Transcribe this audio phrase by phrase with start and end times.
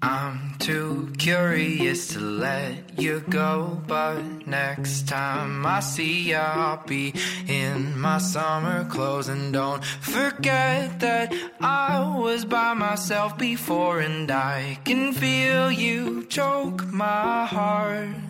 [0.00, 7.12] I'm too curious to let you go, but next time I see ya, I'll be
[7.46, 9.28] in my summer clothes.
[9.28, 16.86] And don't forget that I was by myself before, and I can feel you choke
[16.86, 18.27] my heart.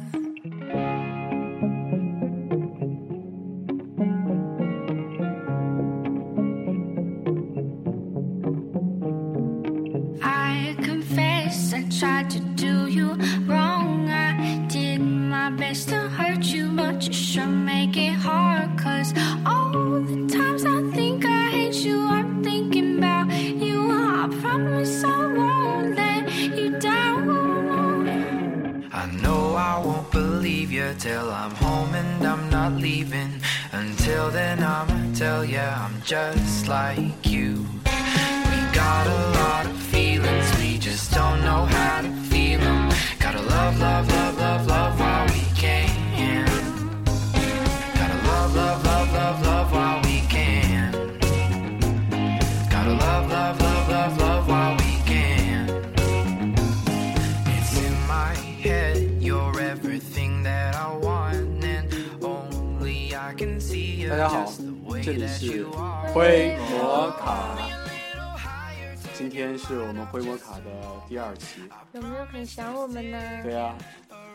[72.48, 73.42] 想我们呢？
[73.42, 73.76] 对呀、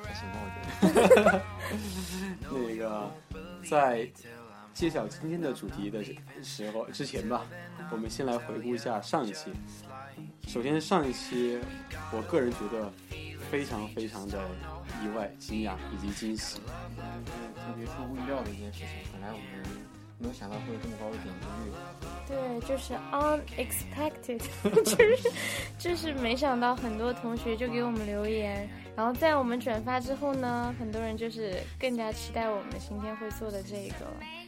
[0.03, 1.41] 还行吧，我觉得。
[2.51, 3.11] 那个
[3.67, 4.07] 在
[4.71, 6.03] 揭晓今天的主题的
[6.43, 7.41] 时候之前吧，
[7.91, 9.51] 我们先来回顾一下上一期。
[10.47, 11.59] 首先，上一期
[12.11, 12.91] 我个人觉得
[13.49, 14.39] 非常非常的
[15.03, 16.59] 意外、惊讶以及惊喜。
[17.55, 19.43] 特别出乎意料的一件事情，本来我们
[20.19, 21.71] 没有想到会有这么高的点击率。
[22.25, 24.41] 对，就是 unexpected，
[24.85, 25.31] 就是
[25.77, 34.05] 就是没想到很多同学就给我们留言，然后在我们转发之后呢，很多人就是更加期待我们今天会做的这个。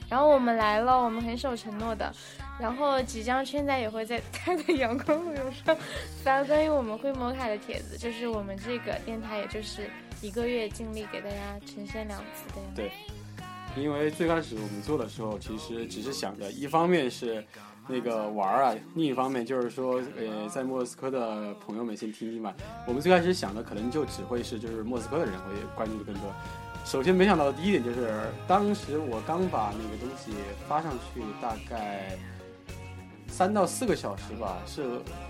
[0.08, 2.14] 然后我们来了，我们很守承诺的。
[2.60, 5.76] 然后即将现在也会在 他的阳光路由上
[6.24, 9.90] 发关于我们会摩卡的帖子，就是我们这个电台，也就是
[10.22, 12.82] 一个月尽力给大家呈现两次的样子。
[12.82, 12.92] 对，
[13.76, 17.46] 因为最开始我们做的时候，其实只是想着，一方面是
[17.88, 22.54] 那个玩儿啊，另一方面就是说，呃，在莫斯科的朋友们先听听吧。
[22.88, 26.34] 我们最开始想的可能就只会是就是莫斯科的人会关注的更多。
[26.86, 28.14] 首先没想到的第一点就是，
[28.48, 30.32] 当时我刚把那个东西
[30.68, 32.18] 发上去，大概
[33.36, 34.84] 三到四个小时吧，是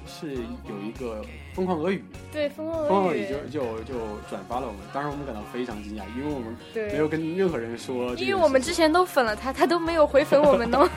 [0.05, 3.93] 是有一个疯狂俄语，对，疯狂俄语就就就
[4.29, 6.55] 转发了我们，当时我们感到非常惊讶，因为我们
[6.91, 10.87] 没有跟任何人说因为我们之前都粉了他，他都没有回粉我们呢。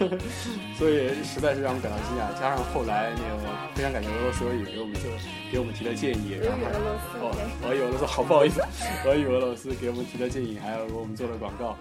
[0.76, 2.38] 所以实在是让我们感到惊讶。
[2.38, 5.08] 加上后来那个非常感谢俄罗斯俄语给我们就
[5.50, 7.30] 给我们提的建议，然后
[7.66, 8.60] 俄语俄罗斯好不好意思，
[9.06, 11.74] 俄语俄罗斯给我们提的建议，还有给我们做的广告。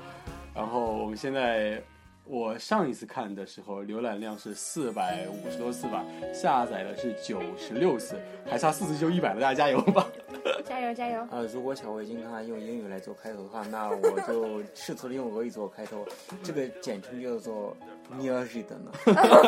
[0.56, 1.82] 然后我们现在
[2.30, 10.06] 我上一次看的时候，浏览量是四百五十多次吧，下载的是九十六次，还差四次就一百了，大家加油吧！
[10.64, 11.28] 加油加油！
[11.32, 16.06] 呃，如果小维金看用英语来做开头的话，那我就试图的用俄语做开头，
[16.44, 17.76] 这个简称叫做
[18.12, 18.92] n e o j 的呢。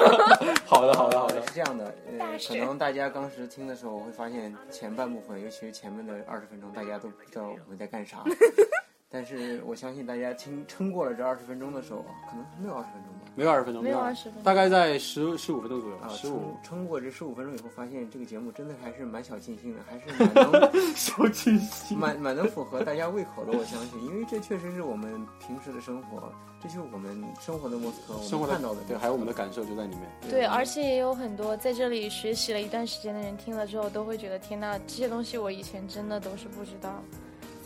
[0.65, 1.39] 好的，好的，好的。
[1.45, 8.23] 是这样的，呃可能大家当时听的时候会发现前半部分，尤其是前面的二十分钟，大家都不知道我们在干啥。
[9.13, 13.19] 但是我相信大家听撑过了这二十分钟的时候，可能没有二十分钟吧。
[13.35, 16.79] 没有二十分钟，没有20 20分钟大概在十十五分钟左右，啊，十五撑。
[16.81, 21.97] 撑过这十五分钟以后，发现这个节目真的还是蛮小清新的，还是蛮能 小清新。
[21.97, 23.51] 蛮蛮能符合大家胃口的。
[23.57, 30.01] 我相信，因为这确实是我们平时的生活，这就是我们生活的莫斯科，我生活看到的对，还有我们的感受就在里面。
[30.29, 37.01] 对，而且也有很多在这里学习了一段时间的人听了之后，都会觉得天呐，这些东西我以前真的都是不知道，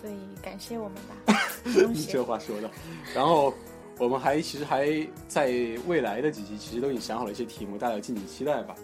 [0.05, 1.35] 所以感谢我们吧，
[1.91, 2.69] 你这话说的。
[3.15, 3.51] 然后
[3.97, 4.87] 我们还其实还
[5.27, 5.51] 在
[5.87, 8.75] 未来的几期，其实都已经想好了一些题目，大家敬请期待吧。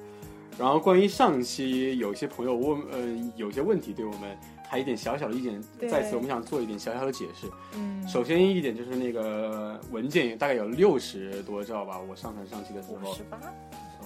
[0.58, 4.36] 然后关于上期有些朋友问，呃，有些问题对我们
[4.68, 7.48] 还有一点小小的意见，在此我们想做一点小小的解释。
[7.76, 13.40] 嗯，首先一点就是那个文件大概有六十多兆吧，我上传上期的时候五十，八，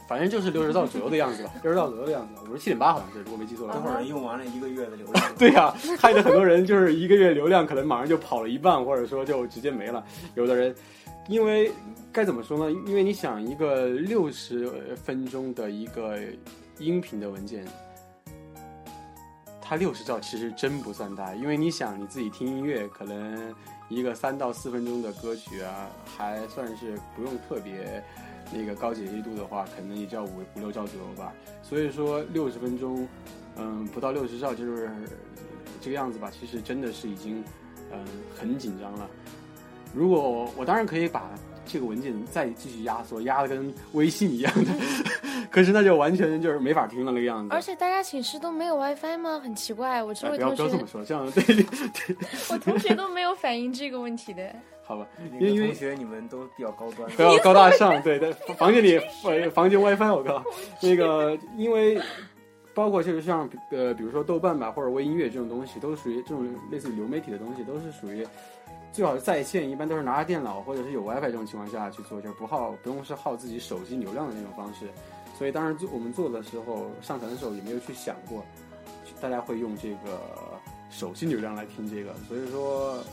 [0.08, 3.80] 反正就是六十兆左右的样子吧，六十兆左右的样子，五十七点八好像是，如果没记错的话。
[3.80, 10.06] 等会儿用完了一个月的流量， 对呀、害得很多人就是一个月流量可能马上就跑了一半，或者说就直接没了。
[10.36, 10.76] 有的人，
[11.28, 11.72] 因为
[12.12, 12.80] 该怎么说呢？
[12.86, 16.20] 因为你想一个六十分钟的一个
[16.78, 17.66] 音频的文件，
[19.60, 23.54] 它六十兆其实真不算大，因为你想你自己听音乐，可能
[23.90, 28.04] 一个三到四分钟的歌曲啊，还算是不用特别
[28.54, 31.34] 那个高解析度的话，可能也就要五五六兆左右吧。
[31.64, 33.08] 所以说六十分钟，
[33.58, 34.90] 嗯，不到六十兆就是
[35.82, 36.32] 这个样子吧。
[36.32, 37.44] 其实真的是已经
[37.92, 38.06] 嗯
[38.38, 39.10] 很紧张了。
[39.94, 41.32] 如果我当然可以把
[41.66, 44.72] 这个文件再继续压缩，压的跟微信一样的，
[45.52, 47.54] 可是那就完全就是没法听了那个样子。
[47.54, 49.40] 而且大家寝室都没有 WiFi 吗？
[49.44, 52.16] 很奇怪，我这哎不要位同学不要这么，说，这样对对
[52.52, 54.44] 我同学都没有反映这个问题的。
[54.88, 55.08] 好吧，
[55.40, 60.44] 那因为个同学你们都比较高端，比较高大上，对在，房间里呃房间 WiFi 我靠，
[60.80, 62.00] 那个因为
[62.76, 68.28] 包括就是像呃比如说豆瓣吧或者微音乐这种东西，都是属于这种类似于流媒体的东西，都是属于
[68.92, 74.86] 最好是在线，一般都是拿着电脑或者是有 WiFi 这种情况下去做，就是不耗不用是耗自己手机流量的那种方式。
[75.38, 78.44] 所以当时做我们做的时候，上传的时候也没有去想过，
[79.20, 80.20] 大家会用这个
[80.90, 83.04] 手机流量来听这个，所以说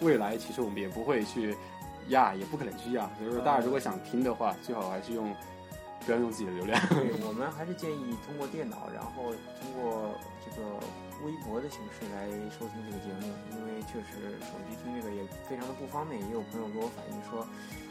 [0.00, 1.56] 未来其实我们也不会去
[2.08, 3.08] 压，也不可能去压。
[3.18, 5.32] 所以说大家如果想听的话，最好还是用
[6.04, 6.80] 不要用自己的流量。
[6.90, 9.30] 对我们还是建议通过电脑，然后
[9.60, 10.10] 通过
[10.44, 10.66] 这个
[11.24, 16.20] 微博的形式来收听这个节目，因为确实手机听这个也非常的不方便。
[16.20, 17.46] 也有朋友给我反映说，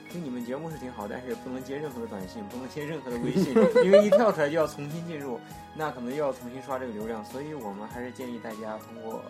[0.09, 3.53] 听你们节目是挺好，但是不能接任何的短信，不能接任何的微信，
[3.85, 5.39] 因为一跳出来就要重新进入，
[5.75, 7.23] 那可能又要重新刷这个流量。
[7.25, 9.23] 所以我们还是建议大家通过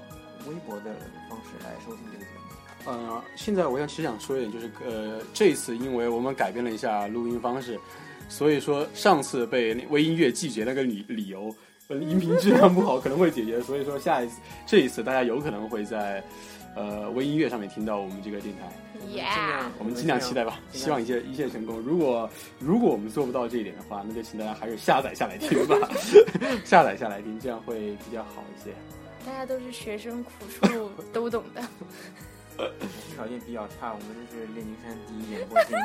[0.47, 0.95] 微博的
[1.29, 2.91] 方式来收听这个节目。
[2.91, 7.77] 呃，现在我想其实想说一点，就是呃，这次因为我们改变了一下录音方式，
[8.29, 11.53] 所以说上次被微音乐拒绝那个理理由，
[11.89, 16.23] 呃，音频质量不好可能会解决，所以说下一次这一次大家有可能会在
[16.73, 18.71] 呃微音乐上面听到我们这个电台，
[19.07, 21.79] Yeah，量我们尽量期待吧，希望一切一切成功。
[21.79, 22.29] 如果
[22.59, 25.75] 如果我们做不到这一点的话，那就请大家还是下载下来听吧，
[26.65, 28.71] 下载下来听，这样会比较好一些。
[29.25, 30.31] 大家都是学生，苦
[30.67, 31.61] 处都懂的。
[33.15, 35.77] 条件比较差，我们这是练金山第一演播厅，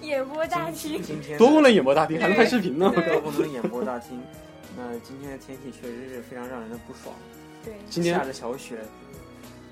[0.08, 3.20] 演播大厅，今天多功能演播大厅还能拍视频呢，多！
[3.20, 4.20] 功能演播大厅。
[4.76, 7.14] 那今天的天气确实是非常让人的不爽，
[7.64, 8.78] 对，今天下着小雪，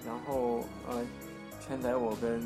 [0.06, 1.00] 然后呃，
[1.66, 2.40] 全仔我跟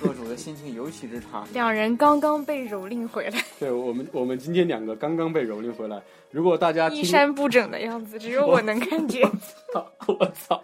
[0.00, 1.44] 舵主的心情尤其之差。
[1.52, 6.00] 两人刚刚被蹂躏回来，对我们，我们今天两个刚刚被蹂躏回来。
[6.30, 9.22] 如果大家衣，衫不整的样子，只有我能看见。
[10.06, 10.62] 我操，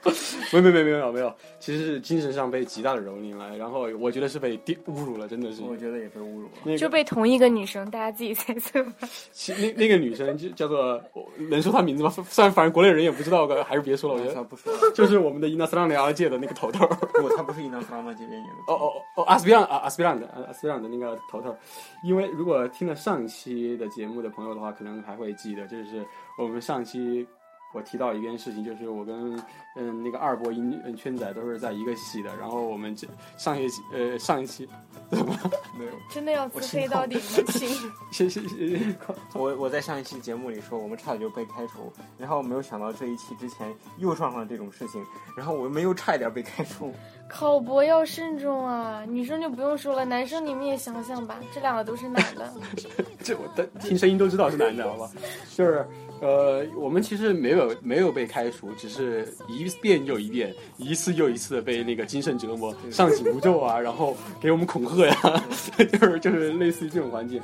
[0.52, 3.56] 没没没没有没有，其实是精神上被极大的蹂躏了。
[3.56, 5.62] 然后我觉得是被玷侮辱了，真的是。
[5.62, 6.50] 我觉得也被侮辱了。
[6.62, 8.92] 那个就被同一个女生，大家自己猜测吧。
[9.32, 11.02] 其那那个女生就叫做，
[11.48, 12.10] 能说她名字吗？
[12.28, 14.20] 虽然反正国内人也不知道，还是别说了。
[14.20, 16.86] 我觉得他不说，就是我们的伊娜斯拉尼亚界的那个头头。
[16.86, 18.72] 不，他不是伊娜斯拉玛这边演的。
[18.72, 21.54] 哦哦哦，阿斯比朗啊，阿斯比朗的阿斯比朗的那个头头，
[22.02, 26.04] 因为如果听了上期的节目的朋友的话，可能还会记得，就是
[26.38, 27.26] 我们上期
[27.72, 29.36] 我提到一件事情，就是我跟
[29.76, 33.06] 嗯那个二波音嗯圈仔都是在一个系的，然后我们这
[33.36, 34.68] 上学期呃上一期
[35.10, 35.36] 怎么？
[35.78, 37.20] 没有，真的要自黑到底吗？
[37.52, 37.68] 亲，
[38.12, 38.96] 谢谢谢谢，
[39.34, 45.04] 我我在上一期节目里说我们差点就被开除，然后没有想到这一期之前又撞上了这种事情，
[45.36, 46.92] 然后我们又差一点被开除。
[47.28, 49.04] 考博要慎重啊！
[49.06, 52.52] 女生就不用说了，男生你们也想想吧，这两个都是男的。
[53.22, 55.10] 这我的听声音都知道是男的，好吧？
[55.54, 55.86] 就是
[56.20, 65.44] 呃，我们其实没有没有被开除，只是一遍又一遍，一次又一次的被那个精神折磨，上紧箍咒啊，然后给我们恐吓呀，
[65.78, 67.40] 就是就是类似于这种环境。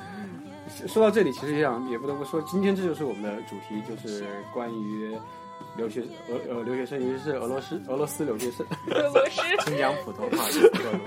[0.86, 5.16] 说到这里，其实也想也不得不说，今天这就是我们的主题，就是关于
[5.76, 8.66] 留学俄呃留学生，尤其是俄罗斯俄罗斯留学生。
[8.90, 11.00] 俄罗斯 请讲普通话，这个东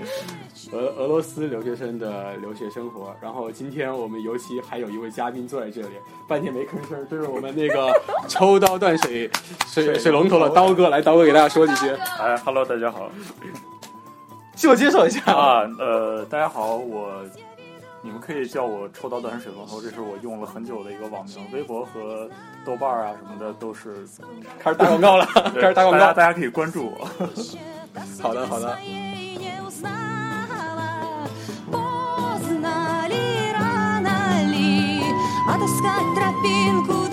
[0.54, 0.70] 西。
[0.72, 3.14] 俄俄罗斯留学生的留学生活。
[3.20, 5.94] 然后今天我们尤其还有一位嘉宾坐在这里，
[6.28, 7.92] 半天没吭声，这是我们那个
[8.28, 9.28] 抽刀断水
[9.66, 11.88] 水水龙头的刀哥，来刀哥给大家说几句，
[12.20, 13.10] 哎，Hello，大家好
[14.54, 15.20] 自我介绍一下。
[15.32, 17.24] 啊，呃，大家好，我
[18.01, 22.29] 你们可以叫我抽刀断水龙头，这是我用了很久的一个网名，微博和
[22.65, 24.07] 豆瓣啊什么的都是。
[24.59, 25.99] 开始打广告了， 对开始打广告。
[25.99, 27.07] 大家大家可以关注我。
[28.21, 28.77] 好的，好的。
[31.71, 35.01] Познали рано ли
[35.49, 37.08] отыскать тропинку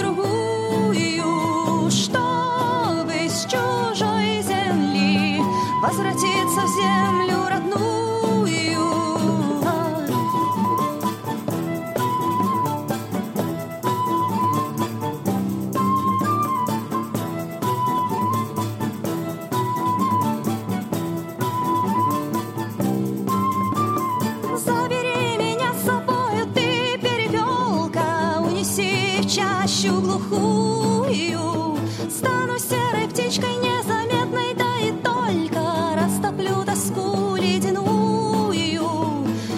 [29.78, 31.78] ночью глухую.
[32.10, 38.48] Стану серой птичкой незаметной, да и только Растоплю тоску ледяную.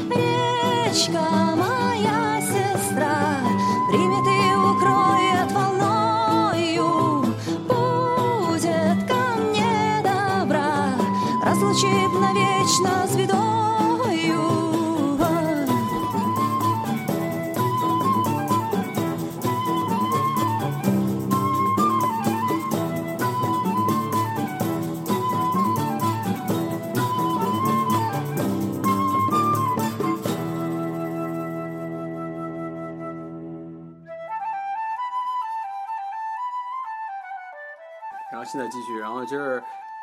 [0.10, 1.22] Речка
[1.56, 3.38] моя сестра
[3.90, 7.34] примет и укроет волною.
[7.68, 10.96] Будет ко мне добра,
[11.46, 13.19] разлучит навечно звезд.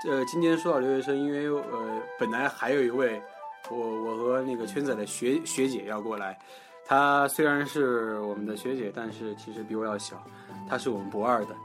[0.08, 3.20] 呃，今天说到留学生，因为呃，本来还有一位，
[3.68, 6.38] 我我和那个圈仔的学学姐要过来，
[6.84, 10.22] 她虽然是我们的学姐，但是其实比我要小，
[10.68, 11.56] 她是我们博二的，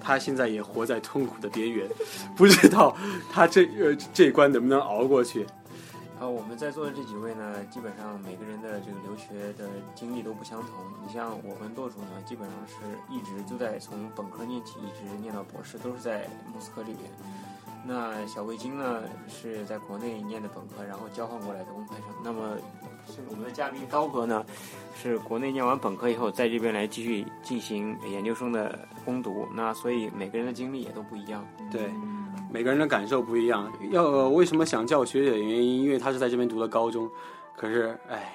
[0.00, 1.88] 她现在也活在痛苦的边缘，
[2.36, 2.96] 不知道
[3.32, 5.44] 她这呃这一关能不能熬过去。
[6.20, 10.70] 呃，我们在座的这几位呢，基本上每个人的这个留学的经历都不相同。
[11.04, 12.74] 你像我跟舵主呢，基本上是
[13.12, 17.10] 一直就在从本科念起，一直念到博士，都是在莫斯科这边。
[17.88, 22.04] 那小卫京呢是在国内念的本科，然后交换过来的公派生。
[22.22, 22.54] 那么
[23.06, 24.44] 是我们的嘉宾刀哥呢，
[24.94, 29.48] 是国内念完本科以后，在这边来继续进行研究生的攻读。
[29.54, 31.42] 那所以每个人的经历也都不一样。
[31.72, 31.90] 对，
[32.52, 33.72] 每个人的感受不一样。
[33.90, 37.10] 要、呃为什么想叫学姐的原因，因为她是在这边读的高中。
[37.56, 38.30] 可是，哎，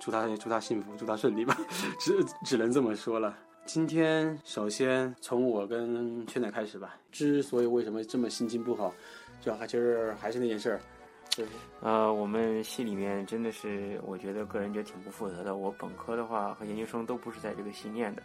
[0.00, 1.56] 祝她祝她幸福，祝她顺利吧，
[2.00, 3.32] 只只能这么说了。
[3.68, 6.96] 今天首先从我跟圈仔开始吧。
[7.12, 8.94] 之所以为什么这么心情不好，
[9.42, 10.80] 主要还就是还是那件事儿，
[11.28, 11.50] 就是
[11.82, 15.54] 呃，我们系里面真的是，我觉得个人觉得挺不负责的。
[15.54, 18.22] 我本科的话和研究生都不是在这个系念的，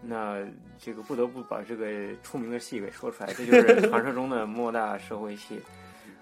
[0.00, 0.42] 那
[0.78, 1.86] 这个不得不把这个
[2.22, 5.60] 出名的戏给说出来，这就是传说中的莫大社会系。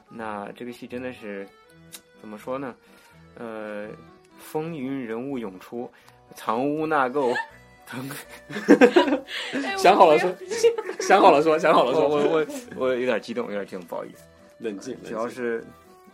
[0.09, 1.47] 那这个戏真的是
[2.21, 2.75] 怎么说呢？
[3.37, 3.89] 呃，
[4.37, 5.89] 风云人物涌出，
[6.35, 7.33] 藏污纳垢。
[7.89, 8.09] 腾
[9.53, 10.31] 哎想好了说，
[11.01, 14.25] 想好了说，想好了说，我我我我有点激动，有点激动，不好意思。
[14.59, 15.65] 冷静，主要是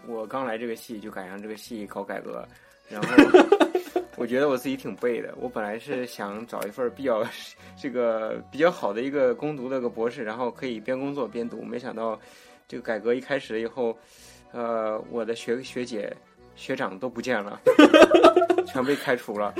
[0.07, 2.47] 我刚来这个系就赶上这个系搞改革，
[2.89, 3.09] 然后
[4.17, 5.35] 我觉得我自己挺背的。
[5.41, 7.27] 我本来是想找一份比较
[7.81, 11.63] 这个比较好的一个攻读的个博士，然后可以边工作边读。
[11.63, 12.21] 没想到
[12.69, 13.97] 这个改革一开始以后，
[14.53, 16.15] 呃，我的学学姐、
[16.55, 17.61] 学长都不见了，
[18.69, 19.53] 全被开除了。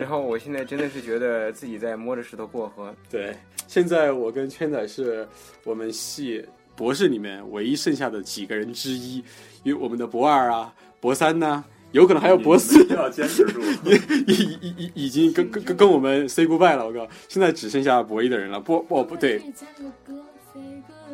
[0.00, 2.94] 然后我现在真的是觉得自己在摸着石头过河。
[3.10, 5.28] 对，现在我跟圈仔是
[5.62, 6.42] 我们系
[6.74, 9.22] 博士里面唯一剩下的几个人之一，
[9.62, 13.60] 因为我们的博二啊、博三呐、有可能还有博四，要坚持住。
[14.26, 16.86] 已已已已已经跟跟跟跟我们 say goodbye 了。
[16.86, 18.58] 我靠，现在只剩下博一的人了。
[18.58, 19.42] 不不不对，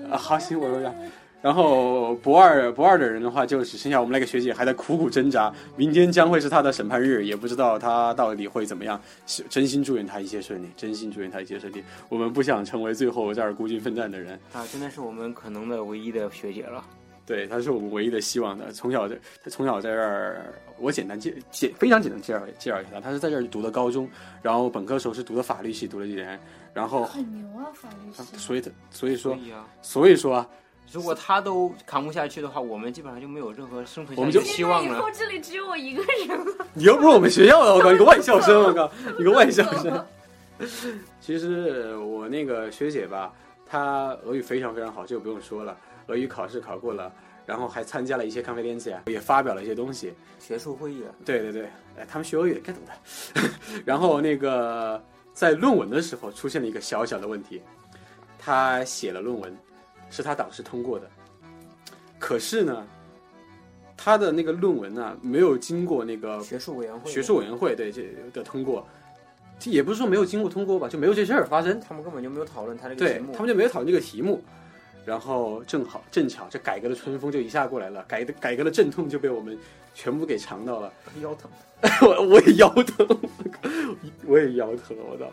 [0.08, 0.94] 啊，好行，我说一下。
[1.42, 5.52] 然后博二博二的人的话，就只剩下我们那个学姐还在苦苦挣扎。
[5.76, 9.00] 明天将会是她的审判日，也不知道她到底会怎么样。
[9.26, 11.84] 是真心祝愿她一切顺利，真心祝愿她一切顺利。
[12.08, 14.38] 我们不想成为最后在这儿孤军奋战的人。
[14.52, 16.84] 啊，真的是我们可能的唯一的学姐了。
[17.24, 18.72] 对，她是我们唯一的希望的。
[18.72, 23.00] 从小在，她从小在这儿，我简单介简非常简单介绍介绍一下她。
[23.00, 24.08] 她是在这儿读的高中，
[24.42, 26.40] 然后本科的时候是读的法律系，读了几年，
[26.72, 28.36] 然后很牛啊，法律系。
[28.36, 30.48] 所以她所以说所以啊，所以说啊，
[30.92, 35.10] 如果他都扛不下去的话，我们基本上就没有任何生存我们就下去的希望了以后。
[35.12, 36.66] 这里只有我一个人了。
[36.74, 40.06] 你又不是我们学校的，我靠，你个外校生，我靠，你个外校生。
[41.20, 43.32] 其实我那个学姐吧，
[43.66, 45.76] 她俄语非常非常好，这个不用说了，
[46.06, 47.12] 俄语考试考过了，
[47.44, 50.14] 然后还参加了一些咖啡联赛，也发表了一些东西。
[50.38, 51.64] 学术会议啊，对对对，
[51.98, 53.42] 哎，他们学俄语该懂的。
[53.84, 55.02] 然后那个
[55.34, 57.60] 在论文的时候出现了一个小小的问题，
[58.38, 59.58] 他写了论文，
[60.10, 61.10] 是他导师通过的，
[62.18, 62.86] 可是呢，
[63.96, 68.86] 他的那个论文呢没有经过那个学术委员会，学术委员会对这的通过，
[69.64, 71.80] 也不是说没有经过通过吧，就没有这事儿发生。
[71.80, 73.32] 他们根本就没有讨论他这个对题目。
[73.32, 74.42] 他们就没有讨论这个题目，
[75.04, 79.58] 然后正好正巧这改革的春风就一下过来了，改的改革的阵痛就被我们
[79.94, 80.92] 全部给尝到了。
[81.20, 81.50] 腰疼。
[82.00, 83.06] 我我也腰疼，
[84.26, 85.30] 我也腰疼，我操！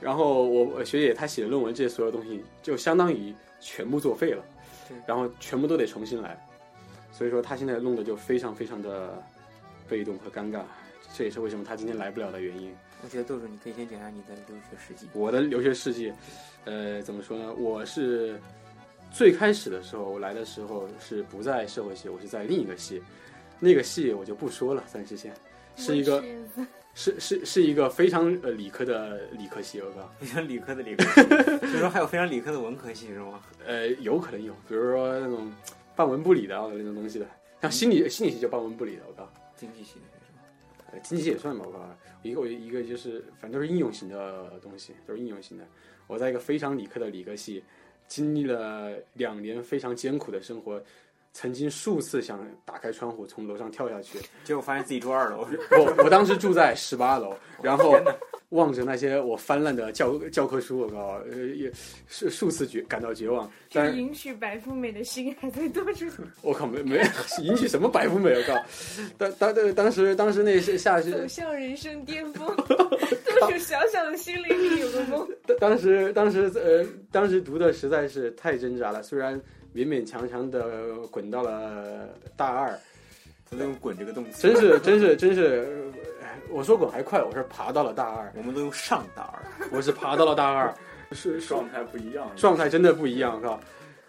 [0.00, 4.44] 然后我我学姐她写的论文这些所有东西，就相当于全部作废了，
[5.06, 6.36] 然后全部都得重新来，
[7.12, 9.22] 所以说她现在弄得就非常非常的
[9.88, 10.62] 被动和尴尬，
[11.14, 12.74] 这也是为什么她今天来不了的原因。
[13.04, 15.08] 我觉得豆豆，你可以先讲一下你的留学事迹。
[15.12, 16.12] 我的留学事迹，
[16.64, 17.52] 呃，怎么说呢？
[17.54, 18.40] 我是
[19.10, 23.02] 最开始的时候，我来的时候是不在社会系，我是在另一个系，
[23.58, 25.34] 那个系我就不说了，暂时先。
[25.74, 26.22] 是一个
[26.94, 33.42] 是是是一个非常呃 理科的理科系，我靠，非常理科的理科系，所以说还有非常理科的文科系是吗？
[33.64, 35.52] 呃，有可能有，比如说那种
[35.96, 37.26] 半文不理的啊那种东西的，
[37.60, 40.42] 像心理心理系就半文不理的，我靠，经济系的是吗？
[40.92, 45.64] 呃，经济系也算吧，我靠，一个一个就是反正都是应用型的东西，都是应用型的。
[46.06, 47.64] 我在一个非常理科的理科系，
[48.06, 50.82] 经历了两年非常艰苦的生活，
[51.32, 54.18] 曾经数次想打开窗户从楼上跳下去。
[54.44, 57.98] 结果发现自己住二楼，我我当时住在十八楼，然后
[58.50, 61.72] 望着那些我翻烂的教教科书，我靠，呃，也
[62.06, 63.50] 是数次绝感到绝望。
[63.72, 66.04] 但允许白富美的心还在多处。
[66.42, 67.02] 我靠，没没
[67.40, 68.62] 引起什么白富美，我靠！
[69.16, 75.26] 当当当当时当时那是下去走向人生巅峰，多数小小的心灵里有个梦。
[75.46, 79.40] 当当时当时呃当时读的实在是太挣扎了，虽然
[79.74, 82.78] 勉勉强强的滚到了大二，
[83.48, 90.74] 他都用“滚”这个动词，真是真是真是，呃我说滚还快，我是爬到了大二，我们都用“上大二我是爬到了大二，
[91.12, 92.30] 是是状态不一样。
[92.36, 93.60] 状态真的不一样，靠，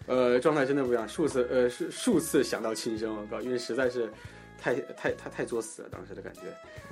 [0.06, 4.10] 呃，状态真的不一样，数次呃数数次想到轻生，我靠，因为实在是
[4.60, 6.40] 太太太太作死了，当时的感觉。”。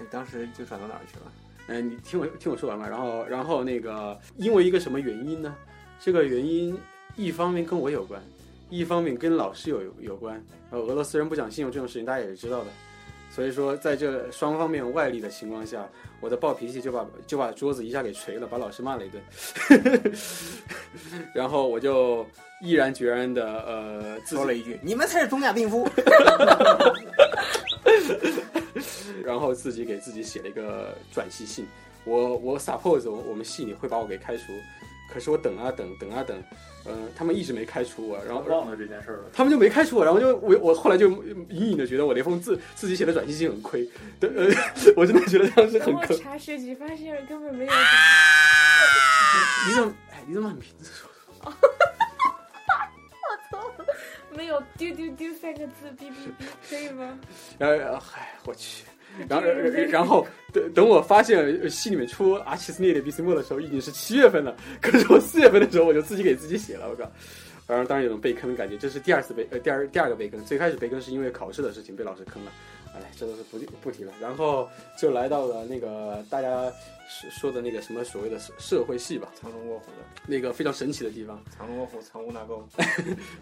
[0.00, 1.32] 你当时就转到哪儿去了？
[1.68, 5.54] 嗯、你听我听我说完嘛，然后然后那个因为一个什么原因呢？
[6.00, 6.76] 这个原因
[7.14, 8.20] 一方面跟我有关，
[8.72, 10.42] 一方面跟老师有有关。
[10.70, 12.70] 呃，俄罗斯人不讲信用这种事情大家也是知道的，
[13.30, 15.86] 所以说在这双方面外力的情况下，
[16.22, 19.22] 我的暴脾气就把就把桌子一下给捶了，把老师骂了一顿，
[21.34, 22.26] 然后我就
[22.62, 25.86] 毅然决然的呃说了一句：“你们才是东亚病夫。
[29.22, 31.66] 然后自己给自己写了一个转系信。
[32.04, 34.44] 我我 suppose 我我们系里会把我给开除，
[35.12, 36.42] 可是我等啊等等啊等，
[36.84, 39.24] 呃，他们一直没开除我，然后忘了这件事儿了。
[39.32, 41.08] 他们就没开除我，然后就我我后来就
[41.50, 44.52] 隐隐的觉得我那封自自己写的转系信很亏，对，呃，
[44.96, 46.06] 我真的觉得当时很坑。
[46.10, 47.72] 我查学籍，发现根本没有。
[49.68, 51.08] 你怎么哎你怎么把名字说？
[54.34, 57.18] 没有丢丢丢三个字，哔哔哔，可以吗？
[57.58, 58.84] 然后嗨我去。
[59.28, 59.46] 然后，
[59.90, 64.56] 然后等等我发现戏里面出阿奇斯涅的比斯莫的时候，已经是七月份了。
[64.80, 67.10] 可是我四月份的时候，我就自己给自己写了，我靠！
[67.66, 70.42] 然后当然有种被坑的感觉，这是第二次被呃第二第二个被坑。
[70.44, 72.52] 最开始被坑是因为考试的事情被老师坑了，
[72.94, 74.12] 哎，这都是不不提了。
[74.20, 76.70] 然后就来到了那个大家
[77.20, 81.40] 说说的那个什么所谓的社社会系吧，”藏龙卧虎的，那个非常神奇的地方。
[81.56, 82.62] 藏龙卧虎，藏污纳垢。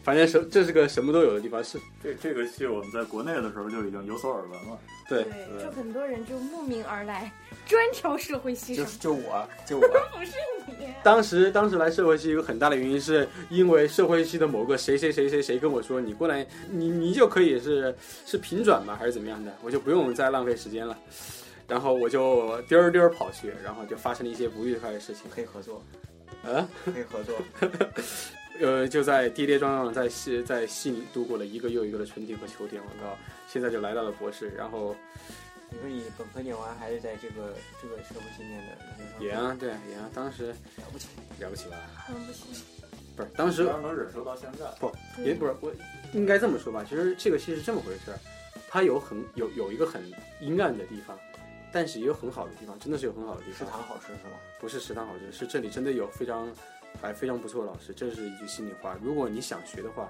[0.03, 4.79] 反正什这是个什么都有的地方，是这这个戏我们在国内的时候就已经有所耳闻了。
[5.09, 5.25] 对。
[5.25, 7.31] 对，就很多人就慕名而来，
[7.67, 8.99] 专挑社会系就上。
[8.99, 10.33] 就我，就我，不是
[10.79, 17.95] 你，当时当时来社会系有个很大的原因，是因为社会系的某个谁谁谁谁谁跟我说，你过来，你你就可以是
[18.27, 20.97] 是平转吧，还是怎么样的，我就不用再浪费时间了。
[21.71, 25.31] 然后我就颠儿颠儿跑去，然后就发生了一些不愉快的事情。
[25.31, 25.83] 可以合作，
[26.43, 27.37] 啊，可以合作。
[28.61, 32.83] 呃，就在跌跌撞撞在戏在戏里度过了一个又一个的春天和秋天。
[32.83, 33.17] 我靠，
[33.49, 34.95] 现在就来到了博士，然后
[35.71, 39.25] 你说你本科念完还是在这个这个社会系念的？
[39.25, 41.09] 也啊，对也啊，当时了不起。
[41.39, 41.77] 了不起吧？
[42.11, 42.65] 嗯，不起。
[43.17, 45.73] 不是，当时能忍受到现在，不也不是我
[46.13, 48.19] 应该这么说吧，其实这个戏是这么回事儿，
[48.69, 50.03] 它有很有有一个很
[50.41, 51.19] 阴暗的地方，
[51.73, 53.59] 但是也有很好的地方，真的是有很好的地方。
[53.67, 54.37] 食堂好吃是吗？
[54.61, 56.49] 不是食堂好吃，是这里真的有非常
[57.01, 58.97] 还非常不错的老师，这是一句心里话。
[59.03, 60.09] 如果你想学的话，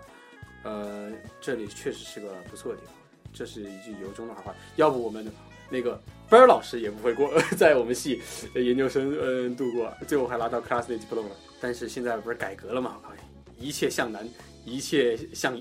[0.65, 2.95] 呃，这里确实是个不错的地方，
[3.33, 4.55] 这是一句由衷的好话。
[4.77, 5.27] 要不我们
[5.69, 8.21] 那个班儿老师也不会过在我们系
[8.55, 11.29] 呃研究生嗯度过，最后还拿到 class diploma。
[11.61, 12.99] 但是现在不是改革了嘛？
[13.03, 13.15] 我靠，
[13.59, 14.27] 一切向南，
[14.65, 15.57] 一切向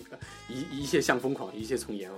[0.48, 2.10] 一一切向疯狂，一切从严。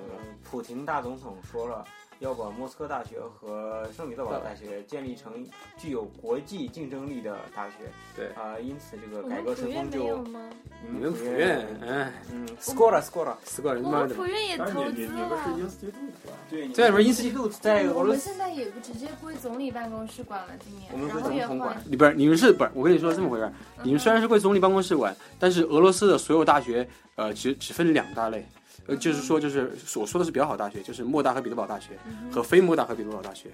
[0.44, 1.86] 普廷大总统说了，
[2.22, 5.44] 要把莫斯科大学和圣彼得堡大学建立成
[5.76, 7.74] 具有国际竞争力的大学。
[8.16, 10.40] 对啊、因此这个改革普院没春风就？
[10.88, 14.10] 你们普院，哎，嗯，score score，死过人我妈的！
[14.10, 15.58] 们普院也投资你你你们是了。
[15.58, 15.92] institute
[16.28, 16.34] 吧？
[16.48, 21.84] 对，在不是 institute 在俄我们罗斯，现在也不直接归总理办公室管了，今年我们，归然后也总统管换。
[21.88, 22.72] 你不是你们是不是？
[22.76, 28.46] 我跟你说这么回事儿，你们虽然是归总理办公室管，但是俄罗斯的所有大学，呃，只只分两大类，
[28.92, 31.98] 呃，就是说就是所说的是比较好大学，就是莫大和彼得堡大学
[32.32, 33.50] 和非莫大和彼得堡大学。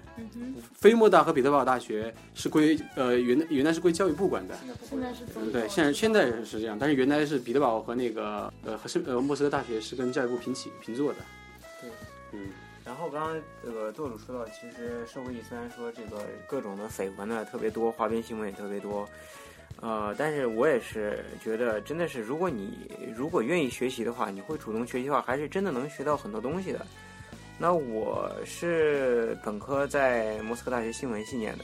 [0.73, 4.57] 非莫大和彼得堡大学是归呃原原来是归教育部管的，
[4.89, 5.25] 现在是。
[5.51, 11.19] 对，现在现在是这样，但是原来是彼得堡和那个呃和是呃莫斯科大学是跟教育部平起平坐的。
[11.81, 11.89] 对，
[12.33, 12.47] 嗯，
[12.83, 19.07] 然后刚刚这个舵主说到，其实社会系虽然说这个各种的绯闻呢特别多，花边新闻也特别多，
[19.79, 26.85] 呃，但是我也是觉得，真的是如果你如果愿意学习的话，你会主动学习的话，还是真的能学到很多东西的。
[27.59, 31.63] 那我是本科在莫斯科大学新闻系念的，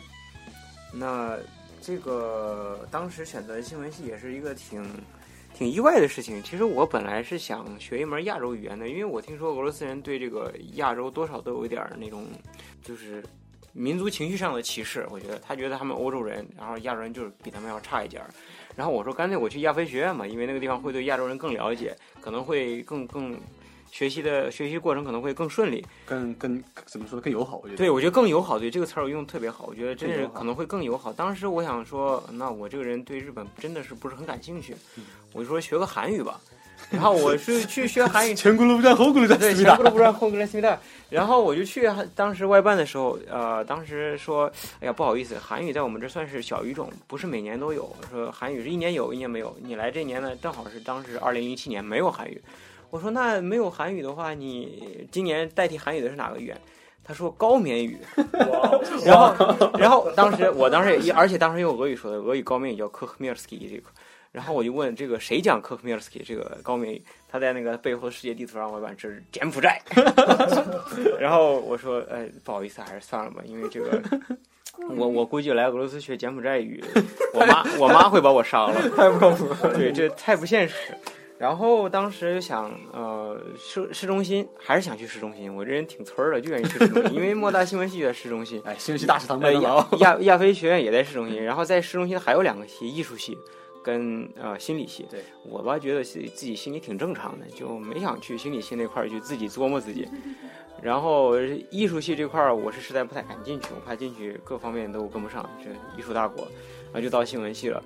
[0.93, 1.38] 那
[1.82, 4.84] 这个当时选择新闻系也是一个挺
[5.54, 6.41] 挺意外的事情。
[6.41, 12.26] 其实我本来是想学一门亚洲语言的，因为我听说俄罗斯人对这个亚洲多少都有一点儿那种，
[12.82, 13.23] 就是
[13.73, 15.05] 民族情绪上的歧视。
[15.09, 18.29] 我觉得他觉得他们欧洲人，然后亚洲人就是比他们要差一点儿。
[18.75, 23.38] 然后我说干脆我去亚非学院嘛，因为那个地方会对亚洲人更了解，可能会更更
[23.91, 25.86] 学习的学习过程可能会更顺利。
[26.05, 27.21] 更更怎么说？
[27.21, 27.77] 更友好，我觉得。
[27.77, 31.13] 对，我觉得更友好，对这个词儿我用的特别好，我觉得真是可能会更友好。
[31.13, 36.39] 当时我想说，那我这个人对日本真的是不是很感兴趣，嗯我就说学个韩语吧。
[36.89, 40.77] 然后我是去学韩语，前轱辘不转后轱辘转，对，思密达全部都不转后跟思密达。
[41.13, 47.95] 然后我就去当时外办的时候，呃，当时说，哎呀，不好意思，韩语在我们这算是小语种，不是每年都有。
[48.10, 49.56] 说韩语是一年有，一年没有。
[49.62, 52.41] 你来这年呢，正好是当时二零一七年没有韩语。
[52.89, 56.60] 我说那没有韩语的话，你今年代替韩语的是哪个语言？
[57.04, 57.99] 他说高棉语。
[59.06, 63.84] 然后，然后当时我当时也，而且当时用俄语说的，俄语高棉语叫科克米尔斯基这个。
[64.34, 67.00] 然后我就问这个谁讲科克米尔斯基这个高明？
[67.30, 69.80] 他在那个背后的世界地图上，我版这是柬埔寨。
[71.22, 74.02] 然后我说，哎，不好意思，还是算了吧，因为这个，
[74.98, 76.84] 我我估计来俄罗斯学柬埔寨语，
[77.32, 79.48] 我妈我妈会把我杀了，太不靠谱。
[79.76, 80.76] 对，这太不现实。
[81.39, 88.62] 然后当时想，呃，市市中心还是想去市中心，我这人挺村儿的，就愿意去市中心，因为莫大新闻系就在市中心。
[88.65, 89.98] 哎，新闻系大食堂呃，亚麦当劳。
[90.00, 93.38] 亚亚非学院也在市中心，然后在市中心还有两个系，艺术系
[93.84, 95.06] 跟呃心理系。
[95.10, 100.08] 对我吧，觉得自己自己心里挺正常的，就没想去心理系那块儿去自己琢磨自己。
[100.82, 106.43] 然后艺术系这块儿，我是实在不太敢进去，我怕进去各方面都跟不上，这艺术大国，
[106.91, 107.84] 然后就到新闻系了。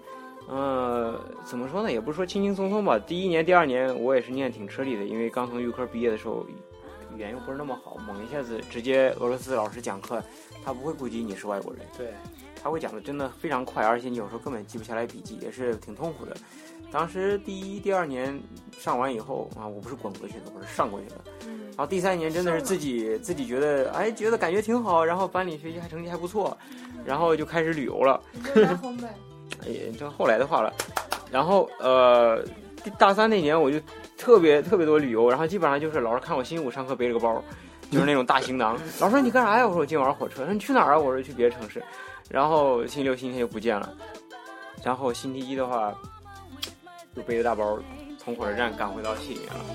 [0.50, 1.92] 呃，怎么说呢？
[1.92, 2.98] 也不是说轻轻松松吧。
[2.98, 6.46] 第一年、第二年我也是念挺吃力的，因为刚从预科毕业的时候，
[7.14, 10.24] 语言又不是那么好，猛一下子直接俄罗斯老师讲课，
[10.64, 12.14] 他不会顾及你是外国人，对，
[12.68, 16.36] 他会讲的真的非常快，而且你有时候根本记不下来笔记，也是挺痛苦的。
[16.92, 18.38] 当时第一、第二年
[18.78, 21.16] 上完以后啊，我不是滚过去的，我是上过去的。
[21.46, 26.58] 嗯然后第三年真的是自己自己觉得，哎，觉得感觉挺好，然后班里学习还成绩还不错，
[27.06, 28.20] 然后就开始旅游了。
[28.34, 29.10] 你就拿红本。
[29.66, 30.74] 也这后来的话了。
[31.32, 32.44] 然后呃，
[32.98, 33.80] 大三那年我就
[34.18, 37.42] 特别特别多旅游，然后基本上就是老师看我星期五上课背了个包，
[37.90, 38.78] 就是那种大行囊。
[39.00, 39.66] 老师说你干啥呀？
[39.66, 40.44] 我说我今晚上火车。
[40.44, 41.00] 说你去哪儿啊？
[41.00, 41.82] 我说去别的城市。
[42.30, 43.94] 然后星期六、星期天就不见了。
[44.84, 45.94] 然后星期一的话，
[47.16, 47.80] 就背着大包
[48.18, 49.66] 从火车站赶回到系里面了。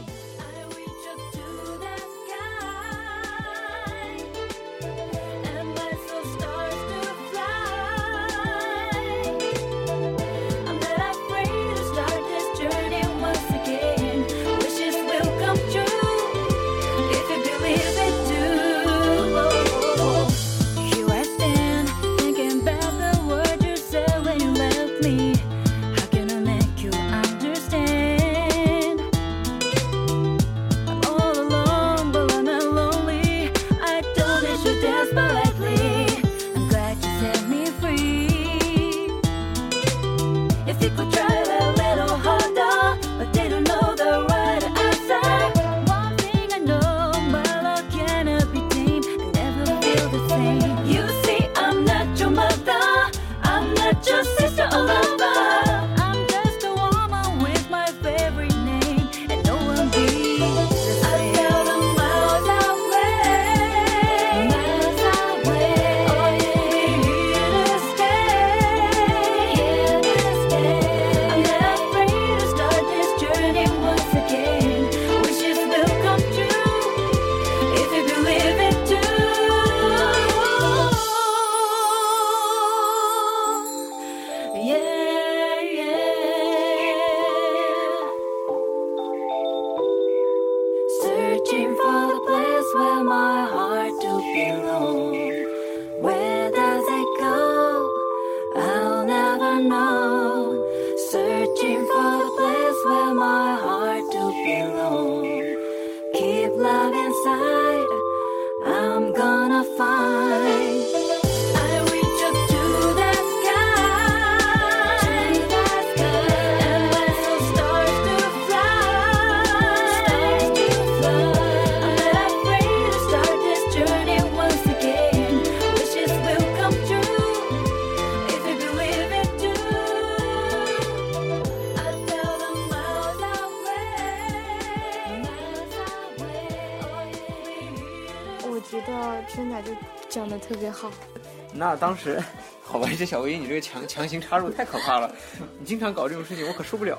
[141.83, 142.23] 当时，
[142.63, 145.13] 好吧，这小薇，你这个强强行插入太可怕了，
[145.59, 146.97] 你经常搞这种事情，我可受不了。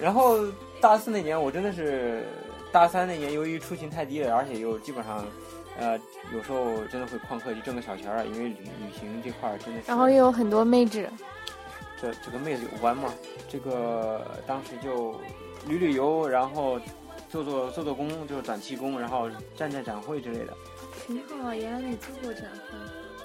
[0.00, 0.38] 然后
[0.80, 2.26] 大四那年，我真的是
[2.72, 5.26] 大三那年，由于出勤太低了，而且又基本上，
[5.78, 6.00] 呃，
[6.32, 9.88] 有时候真的会旷课去挣个小钱儿啊，因为旅旅行这块儿真的是。
[9.88, 11.06] 然后又有很多妹纸，
[12.00, 13.12] 这这个妹子有关吗？
[13.46, 15.20] 这个当时就
[15.66, 16.80] 旅旅游，然后
[17.28, 20.56] 做做做做工，就是短期工，然后站站展会之类的
[21.06, 22.67] 挺好啊，原来你做过展会。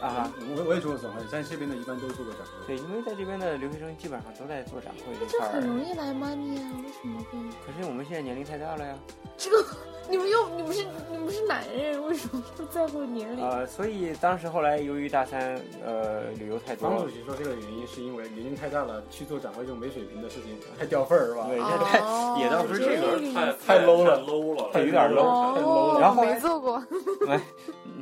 [0.08, 0.32] 啊。
[0.56, 2.68] 我我也做过展会，在这边的一般都做过展会。
[2.68, 7.40] 对，因为在这边的留学生基本上都在做展会这这块儿，很容易来 money 啊，为什么会？
[7.66, 8.96] 可是我们现在年龄太大了呀。
[9.38, 9.66] 这个
[10.10, 13.44] 你们又你们是你们是男人，为什么不在乎年龄？
[13.44, 21.48] 呃，所以当时后来由于大三呃旅游太多方主，席说这个原因是因为年龄太大了，去做展会这种没水平的事情太掉份儿是吧？
[21.48, 26.84] 对，哦太也倒不是这个，太太 low 了 low 了，对有点 low 太 low 了然后没做过，
[27.30, 27.40] 哎，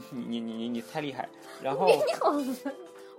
[0.10, 1.30] 你你你你太厉害。
[1.62, 2.34] 然后你好，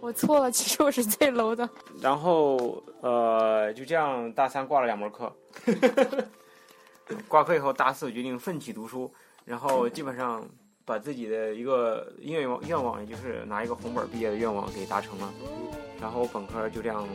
[0.01, 1.68] 我错了，其实我是最 low 的。
[2.01, 5.33] 然后呃，就这样大三挂了两门课，
[7.29, 9.12] 挂科以后大四决定奋起读书，
[9.44, 10.44] 然后基本上
[10.85, 15.33] 把自己的一个愿望愿望，也就是拿一个红本毕业的愿望给达成了，
[16.01, 17.07] 然后本科就这样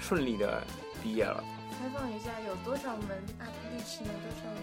[0.00, 0.62] 顺利的
[1.02, 3.08] 毕业了，采访一下，有多少门
[3.38, 4.10] 阿特利奇呢？
[4.22, 4.60] 多少门？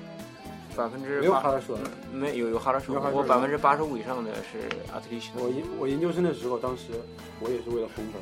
[0.75, 1.83] 百分之没有哈拉说的。
[2.13, 6.91] 没有有哈拉手有哈，拉我百分之八十五以上的是阿特利奇我研我研究生的时候，当时
[7.39, 8.21] 我也是为了红本，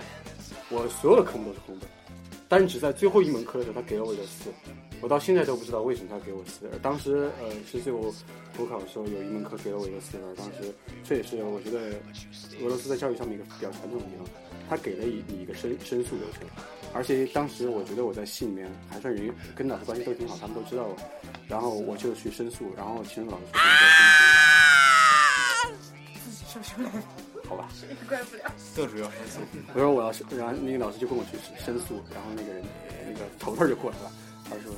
[0.70, 1.90] 我所有的科目都是红本，
[2.48, 4.50] 但是只在最后一门课的时候，他给了我一个四，
[5.02, 6.68] 我到现在都不知道为什么他给我四。
[6.68, 8.12] 分当时呃是最后
[8.56, 11.92] 补考的时候，有一门课给了我一个四分，当时这也是我觉得
[12.64, 14.26] 俄罗斯在教育上面一个比较传统的地方，
[14.70, 16.42] 他给了你你一个申申诉流程，
[16.94, 20.96] 而且当时我觉得我在系里面还算人跟老师关系都挺好，他们都知道我，
[21.48, 23.62] 然后我就去申诉，然后其中老师说
[27.48, 27.70] 好吧。
[28.08, 28.52] 怪不了。
[28.76, 29.40] 这主要申诉。
[29.74, 32.64] 我说我要是，然后那个老师就跟我去申诉，然后那个人
[33.06, 34.12] 那个头头就过来了，
[34.50, 34.72] 他说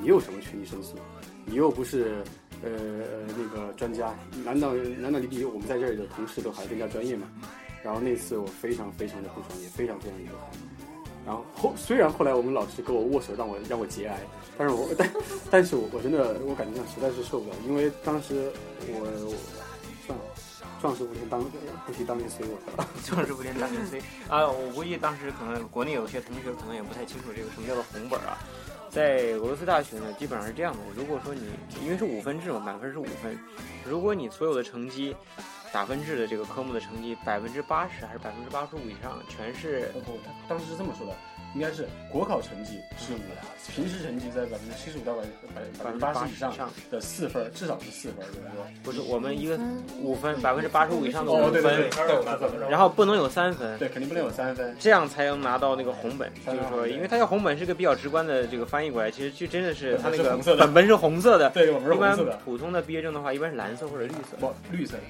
[0.00, 0.96] 你有什么权利申诉？
[1.44, 2.24] 你又不是
[2.62, 7.26] 呃呃那个专家，难道难道你比我们在这里的同事都还更加专业吗？
[7.84, 10.36] 然后那次我非常非常的不爽，也非常非常遗憾。
[11.24, 14.20] 然后后虽然后来我们老师跟我握手，让我让我节哀，
[14.58, 15.12] 但是我但
[15.50, 18.50] 但是我我真的我感觉上实在是受不了，因为当时
[18.88, 19.34] 我
[20.06, 20.24] 算了，
[20.80, 21.42] 壮士不提当
[21.86, 22.56] 不提当年随我。
[23.04, 24.46] 壮士不连当年衰啊！
[24.46, 28.38] 我估计当时可能国内有些同学可能也不太清楚这个什么叫做红本啊。
[28.96, 31.42] 在俄罗斯大学呢，基本上是这样的：如果说你
[31.84, 33.38] 因为是五分制嘛，满分是五分，
[33.84, 35.14] 如果你所有的成绩
[35.70, 41.12] 打分制的这个科目的成绩百分之八十还是百分之八十五以上，全是不，他当时是这么说的，
[41.56, 45.22] 应该是国考成绩是五，平时成绩在百分之七十五到百
[45.54, 46.52] 百百分之八十以上
[46.90, 48.82] 的四分，至少是四分，对不对？
[48.82, 49.58] 不是我们一个
[50.02, 51.88] 五分百分之八十五以上的五分。
[52.68, 53.78] 然后不能有三分。
[53.78, 54.76] 对，肯定不能有三分。
[54.78, 64.36] 这样才能拿到那个红本，就是说，因为它叫红本是个比较直观的这个翻译过来，其实就真的是它那个本本是红色的本本是红色的，对，我们是一般红色的，普通的毕业证的话，一般是蓝色或者绿色。
[64.38, 65.02] 不绿色的。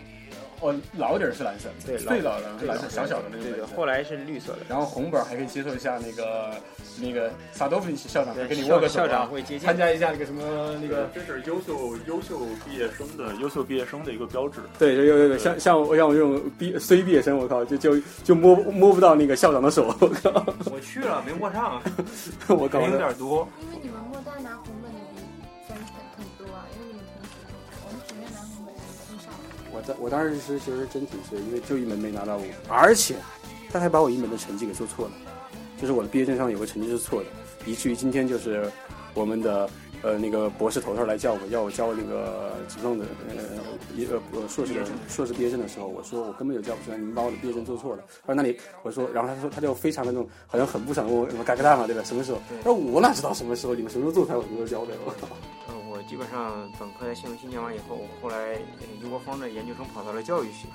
[0.61, 3.67] 哦，老底儿是蓝色，对最老的蓝色，小小的那对对，个。
[3.69, 4.61] 后来是绿色的。
[4.69, 6.55] 然后红本还可以接受一下那个
[7.01, 11.09] 那个萨多夫尼奇校长，还对跟你握个手啊校校长会接参加一下那个什么那个。
[11.15, 14.61] 这是优秀优秀毕业生的优秀毕业生的一个标志。
[14.79, 21.83] 对，有有有，像像我像我这种毕虽毕业生，我靠，就就就摸摸不到那个校长的手，我靠，我去了，没握上，
[22.49, 23.47] 我靠人，有点多。
[23.61, 24.75] 因为你们莫大拿红
[29.77, 33.17] 我在我当时是其实真挺衰，因为就一门没拿到五，而且
[33.71, 35.13] 他还把我一门的成绩给做错了，
[35.79, 37.29] 就是我的毕业证上有个成绩是错的，
[37.67, 38.71] 以至于今天就是
[39.13, 39.69] 我们的
[40.03, 43.35] 呃那个博士头头来叫我，要我交那个职重的呃
[43.95, 48.03] 一呃呃硕士的硕士毕业证的时候，我说我根本就交不出来，你们把我的毕业证做错了。
[48.27, 52.03] 他说那你我说，然后他说他就非常的那种好像很不想问我什么嘎嘎蛋嘛，对吧？
[52.03, 52.39] 什么时候？
[52.63, 53.75] 他说我哪知道什么时候？
[53.75, 54.97] 你们什么时候做出来，我什么时候交的。
[55.05, 55.29] 我靠！
[56.07, 60.67] 基本上本科在新闻系念完以后，后来呃英国方的研究生跑到了教育系，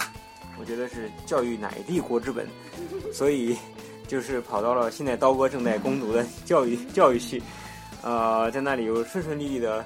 [0.59, 2.47] 我觉得是教育乃帝国之本，
[3.13, 3.57] 所以
[4.07, 7.41] 就是跑到了现在刀哥正在攻读的教育教育系，
[8.01, 9.85] 呃，在那里又顺顺利利的，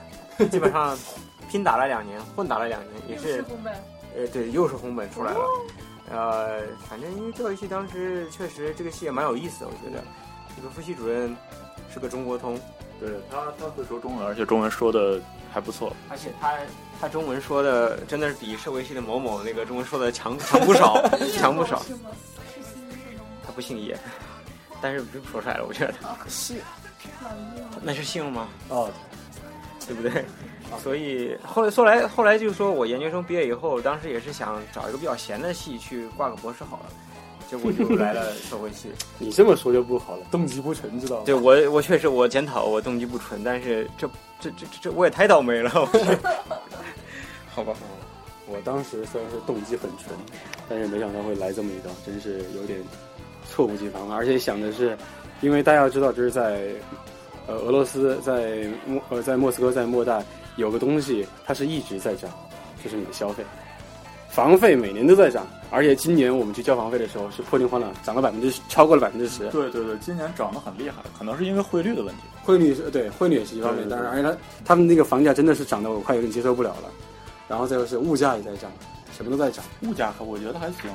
[0.51, 0.97] 基本上
[1.49, 3.73] 拼打了两年，混打了两年，也是红本，
[4.15, 5.39] 呃，对，又是红本出来了。
[6.11, 10.03] 呃，反正因为教育系当时确实这个系也蛮有意思的，我觉得。
[10.55, 11.35] 这个副系主任
[11.93, 12.57] 是个中国通，
[12.97, 15.19] 对他，他会说中文，而且中文说的
[15.55, 15.95] 还不错。
[16.09, 16.53] 而且他
[16.99, 21.01] 他中文说的真的是比社会系的某某那个中文说的强 强不少，
[21.33, 21.81] 强不少。
[23.45, 23.97] 他不姓叶，
[24.81, 26.55] 但是不用说出来了，我觉得哦，是。
[27.23, 27.69] 老叶吗？
[27.81, 28.49] 那是姓吗？
[28.67, 28.89] 哦，
[29.87, 30.25] 对不对？
[30.83, 36.85] 所以后来后来后来就是说我研究生毕业以后，当时也是想找一个比较闲的系去挂个博士好了，
[37.49, 38.89] 结果就来了社会系。
[39.19, 41.23] 你这么说就不好了，动机不纯，知道吗？
[41.25, 45.69] 对我我确实我检讨我动机不纯，但是这这这这这我也太倒霉了，
[47.53, 47.73] 好吧。
[48.47, 50.15] 我当时虽然是动机很纯，
[50.69, 52.79] 但是没想到会来这么一刀，真是有点
[53.49, 54.13] 猝不及防。
[54.13, 54.95] 而且想的是，
[55.41, 56.61] 因为大家要知道，就是在
[57.47, 60.23] 呃俄罗斯，在莫呃在莫斯科，在莫大，
[60.57, 62.29] 有个东西它是一直在涨，
[62.83, 63.43] 就是你的消费。
[64.29, 69.47] 房费每年都在涨，而且今年我们去交房费的时候是破天荒的涨了百分之超过了百分之十。
[69.49, 72.21] 对对对，今年涨得很厉害，可能是因为汇率的问题。
[72.45, 76.89] 汇率是对汇率也是一方面，对对当然，而且它他们那个房价真的是涨得我快有点接受不了了。
[77.47, 78.71] 然后再就是物价也在涨，
[79.15, 79.63] 什么都在涨。
[79.83, 80.89] 物价可我觉得还行，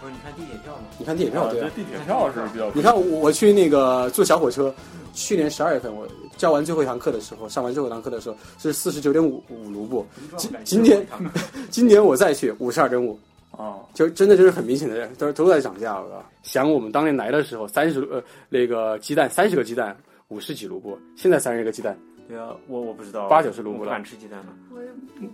[0.00, 0.82] 不是你看地铁票吗？
[0.98, 2.70] 你看地铁票对啊，地铁票是比较。
[2.74, 4.74] 你看我我去那个坐小火车，
[5.12, 10.04] 去年十二月份我教完最后一堂课的时候，上完最后一堂课的时候是四十九点五五卢布，
[10.36, 11.06] 今今年
[11.70, 13.16] 今年我再去五十二点五，
[13.52, 16.24] 哦，就真的就是很明显的都都在涨价了。
[16.42, 19.96] 想我们当年来的时候，三十呃那个鸡蛋三十个鸡蛋
[20.34, 24.46] 五十几卢布，现在三十个鸡蛋对啊，我我不知道，八九十卢布了不敢吃鸡蛋了。
[24.74, 24.88] 我也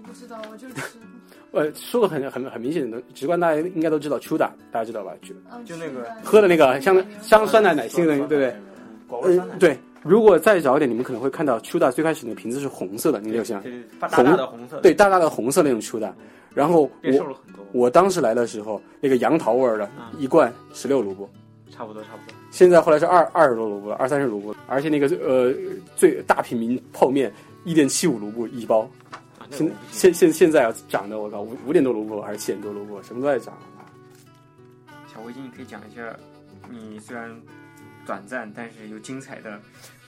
[0.04, 0.98] 不知道，我就吃。
[1.52, 5.12] 呃，说个很很很明显的直观，大家应该都知道 Chuda，大家知道吧？
[5.22, 8.48] 就嗯就那个喝的那个像像酸奶奶昔的，对不对？
[8.50, 8.62] 嗯
[9.06, 9.78] 果味酸奶，对。
[10.02, 16.12] 如果再早一点，你们可能会看到 Chuda 最开始那个瓶子是红色的，你有想对对，大大的红色的，对，大大的红色那种 Chuda。
[16.54, 17.36] 然后我
[17.72, 21.28] 我当时来的时候，那个杨桃味儿的嗯一罐十六卢布，
[21.70, 22.39] 差不多差不多。
[22.50, 25.54] 现在后来是二二十多卢布了，二三十卢布了，而且那个呃
[25.96, 27.32] 最大平民泡面
[27.64, 28.88] 一点七五卢布一包，
[29.50, 33.54] 现现现现在要涨的我靠五五点多卢布还是七点多卢布，什么都在涨。
[35.12, 36.02] 小围巾，你可以讲一下
[36.68, 37.30] 你虽然
[38.06, 39.60] 短暂，但是又精彩的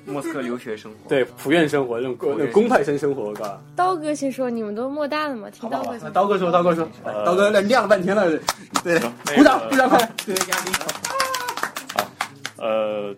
[0.05, 1.09] 莫斯科留学生活。
[1.09, 3.61] 对，普院生活那种公公派生生活，我靠。
[3.77, 6.11] 刀哥先说，你们都莫大的嘛，听刀哥先说。
[6.11, 8.29] 刀哥说，刀哥说，呃刀哥亮了半天了，
[8.83, 8.99] 对，
[9.37, 9.99] 鼓掌鼓掌快！
[10.25, 10.73] 对嘉宾，
[12.63, 13.15] 呃，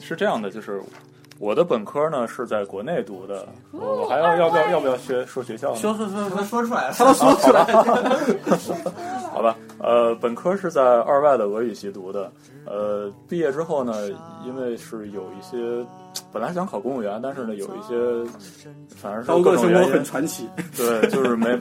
[0.00, 0.82] 是这样的，就是
[1.38, 5.76] 我的本科呢是在国内读的，我我还要要不要要不要学说学校呢？
[5.76, 7.64] 说说说他说出来了，他都说出来，
[9.30, 12.32] 好吧，呃，本科是在二外的俄语系读的，
[12.66, 13.94] 呃，毕业之后呢，
[14.44, 15.86] 因为是有一些
[16.32, 17.94] 本来想考公务员，但是呢有一些
[18.96, 20.48] 反正是各种原因很传奇。
[20.76, 21.56] 对，就是没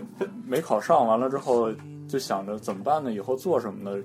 [0.48, 1.70] 没考上，完了之后
[2.10, 3.12] 就想着怎么办呢？
[3.14, 3.96] 以后做什么呢？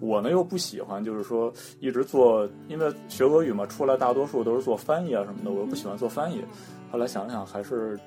[0.00, 6.44] 我呢又不喜欢，就是说一直做，因为学俄语嘛，出来大多数都是做翻译啊什么的，我又不喜欢做翻译。
[6.90, 7.98] 后来想想还是，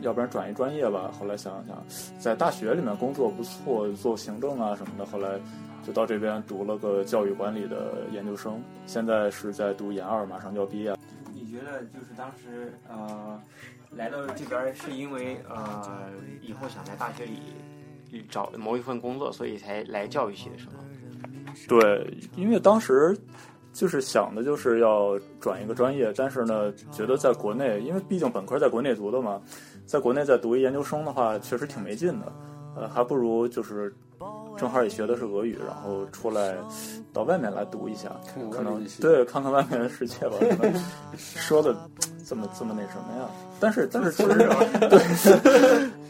[0.00, 1.10] 要不然转一专业吧。
[1.18, 1.82] 后来想想，
[2.18, 5.06] 在大学里面工作不错，做行政啊什么的。
[5.06, 5.38] 后来
[5.86, 10.94] 就到这边读了个教育管理的研究生，现在是在读研二，马上就要毕业。
[11.32, 13.40] 你觉得就是当时呃
[13.96, 16.10] 来到这边是因为呃
[16.42, 20.74] 以后想在大学里找某一份工作，所以才来教育系的是吗？
[21.68, 23.16] 对，因为当时
[23.72, 29.40] 就是想的就是要转一个专业，但是呢，觉得在国内，因为毕竟本科在国内读的嘛，
[29.86, 32.32] 在国内再读一研究生的话，确实挺没劲的。
[32.76, 33.92] 呃，还不如就是
[34.56, 36.56] 正好也学的是俄语，然后出来
[37.12, 40.36] 到外面来读一下，看看可能对看看外面的世界吧。
[41.16, 41.76] 说的
[42.24, 43.28] 这么这么那什么呀？
[43.60, 44.28] 但是但是其实
[44.88, 45.00] 对，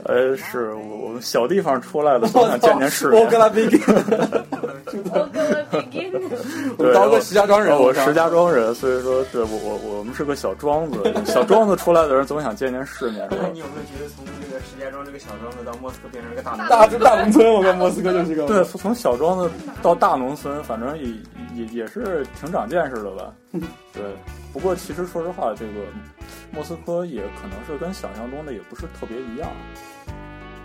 [0.05, 3.23] 呃， 是我我们小地方出来的，总想见见世面。
[3.23, 3.81] 我跟他 begin，
[5.11, 13.29] 我跟我 begin，对刀哥石家庄人，我石家庄人，所以说，对我我我们是个小庄子， 小庄子出来的人总想见见世面？
[13.53, 19.51] 你有没有觉得从这个石家庄这个小庄子到莫斯科变成一个大农大大农村，我跟莫斯科就是个对，从从小庄子
[19.83, 21.05] 到大农村，反正也
[21.55, 23.33] 也也是挺长见识的吧。
[23.93, 24.03] 对，
[24.53, 25.73] 不过其实说实话，这个
[26.53, 29.49] 莫斯科也可能是跟想象中的也不是特别一样。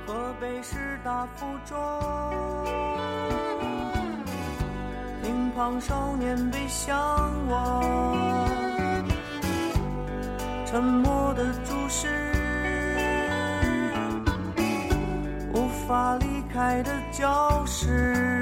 [0.06, 1.78] 河北师大附中，
[5.24, 6.98] 乒乓少年背向
[7.48, 8.48] 我，
[10.66, 12.08] 沉默的注视，
[15.54, 18.35] 无法离开的教室，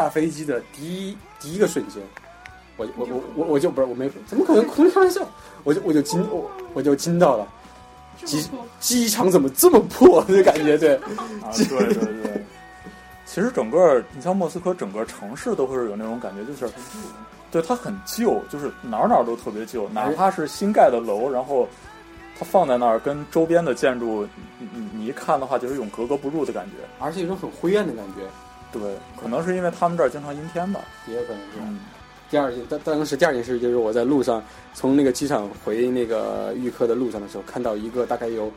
[0.00, 2.02] 下飞机的第一第一个瞬间，
[2.78, 5.20] 我我我我我就不是我没怎么可能空开玩笑，
[5.64, 7.46] 我就我就惊我我就惊到了，
[8.24, 8.48] 机
[8.80, 10.78] 机场怎么这么破的感觉？
[10.78, 10.94] 对，
[11.42, 12.44] 啊，对对对。
[13.26, 16.72] 其实整个你像莫斯科整个城市都会是有那种感觉，就是
[17.50, 21.68] 对它很旧，就是哪儿哪儿都特别旧，哪怕是新盖的楼，然后
[22.38, 24.26] 它放在那儿跟周边的建筑，
[24.58, 26.72] 你你你一看的话，就是一种格格不入的感觉。
[26.98, 28.22] 而且一种很灰暗的感觉，
[28.72, 28.82] 对，
[29.20, 30.80] 可能是因为他们这儿经常阴天吧。
[31.06, 31.58] 也有可能是。
[31.60, 31.78] 嗯，
[32.30, 34.42] 第二件，当当时第二件事就是我在路上
[34.72, 38.50] 从那个机场回那个预科的路上的时候，看到一个大概有，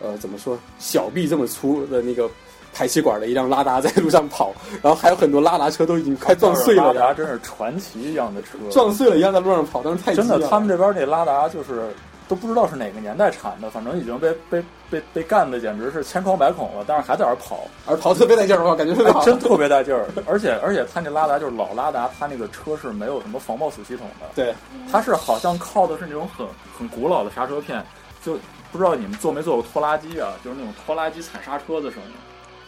[0.00, 2.30] 呃，怎么说小臂这么粗的那个
[2.72, 11.88] 排气管的一辆拉达在路上跑，然后还有很多拉达车都已经快撞碎了拉达真是传奇一样的车，撞碎了一样在路上跑，但是太真的，他们这边那拉达就是
[12.30, 20.06] 都不知道是哪个年代产的，反正已经被被被被干的简直是千疮百孔了，但是还在那儿跑，而跑特别带劲儿，我感觉特别好，哎 真特别带劲儿。
[20.28, 24.54] 而 且而且他那拉达就是老拉达，他那个车是没有什么防抱死系统的，对，
[24.92, 26.46] 他是好像靠的是那种很
[26.78, 27.84] 很古老的刹车片，
[28.22, 28.38] 就
[28.70, 32.12] 不知道你们坐没坐过拖拉机啊，就是那种拖拉机踩刹车的声音，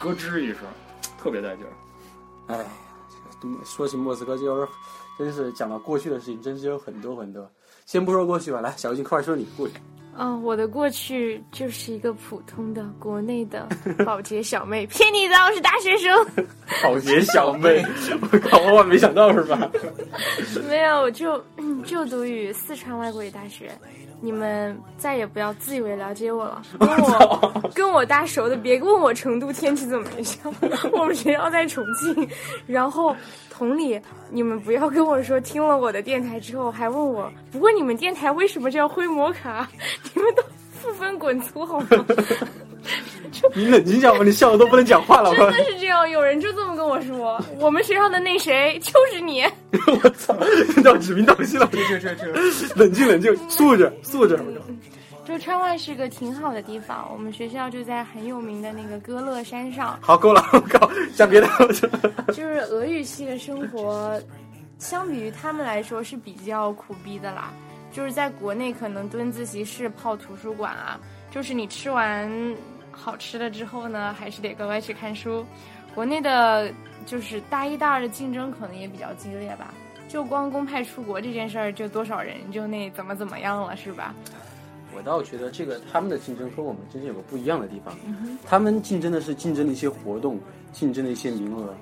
[0.00, 0.62] 咯吱一声，
[1.22, 1.70] 特别带劲儿。
[2.48, 2.66] 哎，
[3.40, 4.68] 这个说起莫斯科，就是
[5.16, 7.48] 真是讲到过去的事情，真是有很多很多。
[7.86, 9.74] 先不说过去吧，来，小金快说你过去。
[10.14, 13.66] 嗯，我的过去就是一个普通的国内的
[14.04, 16.26] 保洁小妹，骗你的，我是大学生。
[16.84, 17.82] 保洁小妹，
[18.20, 19.70] 我靠，万万没想到是吧？
[20.68, 23.72] 没有，我就嗯就读于四川外国语大学。
[24.24, 30.54] 你们再也不要自以为了解我了， 跟我跟我大熟的，别问我成都天气怎么样。
[30.92, 32.28] 我们学校在重庆，
[32.64, 33.14] 然后
[33.50, 34.00] 同理，
[34.30, 39.68] 你们不要跟我说听了我的电台之后还问我，不过你们电台为什么叫灰摩卡？
[40.14, 41.86] 你们都负分滚粗好吗？
[43.54, 45.34] 你冷静一下吧，你笑的都不能讲话了。
[45.34, 49.42] 真的是这样，有人就这么跟我说，我们学校的那谁就是你。
[50.02, 50.36] 我操，
[50.84, 51.68] 要指名道姓了。
[51.72, 52.26] 这这这，
[52.76, 54.38] 冷静冷静，素质素质。
[55.24, 59.96] 就川外是个挺好的地方，我们学校就在很有名的那个歌乐山上。
[60.00, 61.48] 好，够了，我靠，讲别的。
[62.28, 64.20] 就是俄语系的生活，
[64.78, 67.52] 相比于他们来说是比较苦逼的啦。
[67.92, 70.98] 就是在国内可能蹲自习室、泡图书馆啊，
[71.30, 72.28] 就是你吃完
[72.92, 75.44] 好吃了之后呢，还是得乖乖去看书。
[75.94, 76.72] 国内的
[77.04, 79.74] 就是大一、大二的竞争可能也比较激烈吧。
[80.08, 84.14] 就光公派出国这件事儿，就多少人就那怎么怎么样了，是吧？
[84.94, 87.96] 我倒觉得这个他们的竞争和我们真正有个不一样的地方，
[88.46, 90.38] 他们竞争的是竞争的一些活动，
[90.70, 91.74] 竞争的一些名额，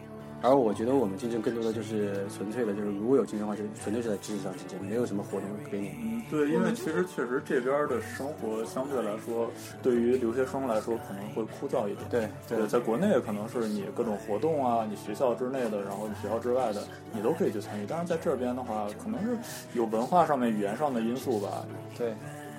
[0.42, 5.92] 而我觉得我们竞争更多的就是纯粹的，就是如果有竞争的话，就纯粹是在知识上竞争，没有什么活动给你。
[6.02, 9.50] 嗯，对，因为其实确实这边的生活相对来说，
[9.82, 12.08] 对于留学生来说可能会枯燥一点。
[12.08, 16.82] 对对，在国内可能是你各种活动啊，你学校之内的，然后你学校之外的，
[17.12, 17.84] 你都可以去参与。
[17.86, 19.36] 但是在这边的话，可能是
[19.74, 21.66] 有文化上面、语言上的因素吧，
[21.98, 22.14] 对，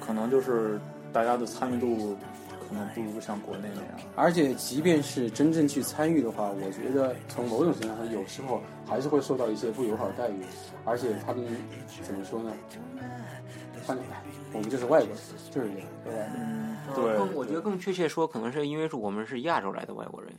[0.06, 0.80] 可能就是
[1.12, 2.16] 大家的参与度
[2.72, 3.92] 可能不如像国内那样。
[4.16, 10.42] 而且即便是真正去参与的话，我觉得从某种程度上说，有时候还是会受到一些不友好的待遇，
[10.86, 11.46] 而且他们
[12.02, 12.52] 怎么说呢？
[14.54, 15.18] 我们就是外国人，
[15.50, 16.20] 就是这样，对吧？
[16.36, 20.32] 嗯，更对，我觉得更确切说，可能是因为是我们是亚洲来的外国人，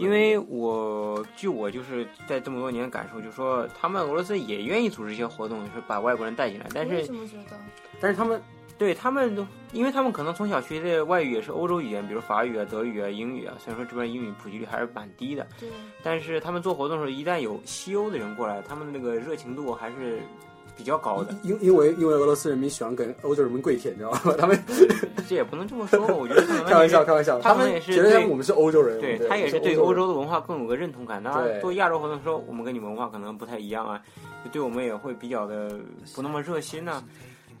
[0.00, 7.56] 因为我据我就是在这么多年的感受，就说他们俄罗斯也愿意组织一些活动，就是把外国人带进来，但是么觉得？
[8.00, 8.40] 但是他们
[8.78, 15.68] 对他们都，因为他们可能从小学的外语也是欧洲语言，比如法语啊、德语啊、英语啊，虽然说这边英语普及率还是蛮低的，对，
[16.02, 20.20] 但是他们做活动的时候，一旦有西欧的人过来，他们那个热情度还是
[20.76, 21.34] 比较高的。
[21.42, 24.34] 因因为因为俄罗斯人民喜欢跟欧洲人民跪舔，你知道吗？
[24.38, 24.56] 他们
[25.28, 31.20] 这也不能这么说吧，我觉得可能开玩笑，开玩笑，他们也是对觉得我们是欧洲人，对对他也是对欧洲的文化更有个认同感。
[31.20, 34.00] 当对然，做亚洲活动的时候，我们跟你们文化可能不太一样啊，
[34.44, 35.78] 就对我们也会比较的
[36.14, 37.02] 不那么热心呐、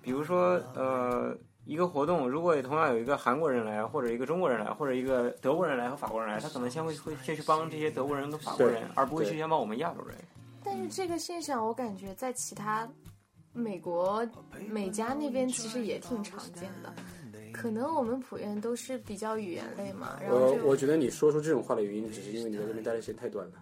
[0.08, 1.36] 比如说，呃，
[1.66, 10.16] 一个活动，如果同样有一个韩国人来，或者一个中国人来，或者一个德国人来和法国人来，他可能先会会先去帮这些德国人跟法国人，而不会去先帮我们亚洲人。
[10.64, 12.88] 但是这个现象，我感觉在其他
[13.52, 14.26] 美国
[14.70, 16.90] 美加那边其实也挺常见的。
[17.48, 23.52] 可能我们普院都是比较语言类嘛，然后我我觉得你说出这种话的原因，只是因为你在这边待的时间太短了。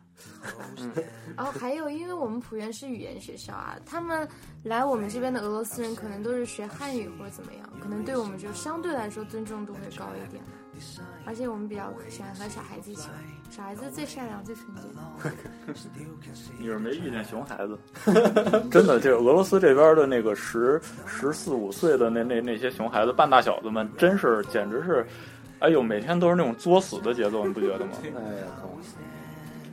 [1.36, 4.26] 然后 还有，因为我们普院是语言学校啊，他们
[4.62, 10.42] 来我们这边的俄罗斯人可能都是学汉语或者怎么样，可能对我们就相对来说尊重度会高一点。
[11.24, 13.18] 而且我们比较喜欢和小孩子一起玩，
[13.50, 14.82] 小孩子最善良、最纯洁。
[16.58, 17.78] 你是没遇见熊孩子，
[18.70, 25.06] 真的，就是俄罗斯这边的那个十十四五岁的那那那些熊孩子，半大小子们，真是简直是
[25.60, 27.92] 哎呦，每天都是那种作死的节奏，你不觉得吗？
[28.02, 28.70] 哎呀，靠！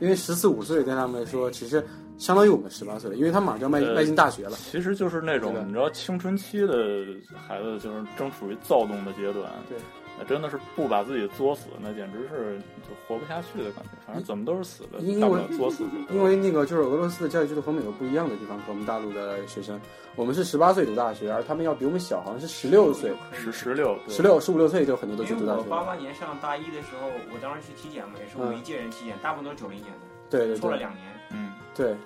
[0.00, 1.84] 因为十四五岁对他们来说，其实
[2.18, 4.56] 相当于我们十八岁了，因为他马上就要迈呃迈进大学了。
[4.56, 7.04] 其实就是那种你知道青春期的
[7.46, 9.48] 孩子，就是正处于躁动的阶段。
[9.68, 9.78] 对，
[10.18, 13.90] 那真的是不把自己作死，那简直是就活不下去的感觉。
[14.06, 15.84] 反正怎么都是死的，因为大不了作死。
[16.10, 19.80] 因为那个就是俄罗斯的教育制度和美国不一样的地方，和我们大陆的学生，
[20.14, 25.76] 我们是十八岁读大学，而他们要比我们小，好像是十六岁，十十六十六十五六岁就很多都去因为我读大学了。
[25.76, 30.00] 八八年上大一的时候，我当时去体检嘛，也是我们一届人体检，大部分都是九零年的，
[30.30, 31.02] 对对对抽了两年。
[31.30, 31.96] 嗯，对，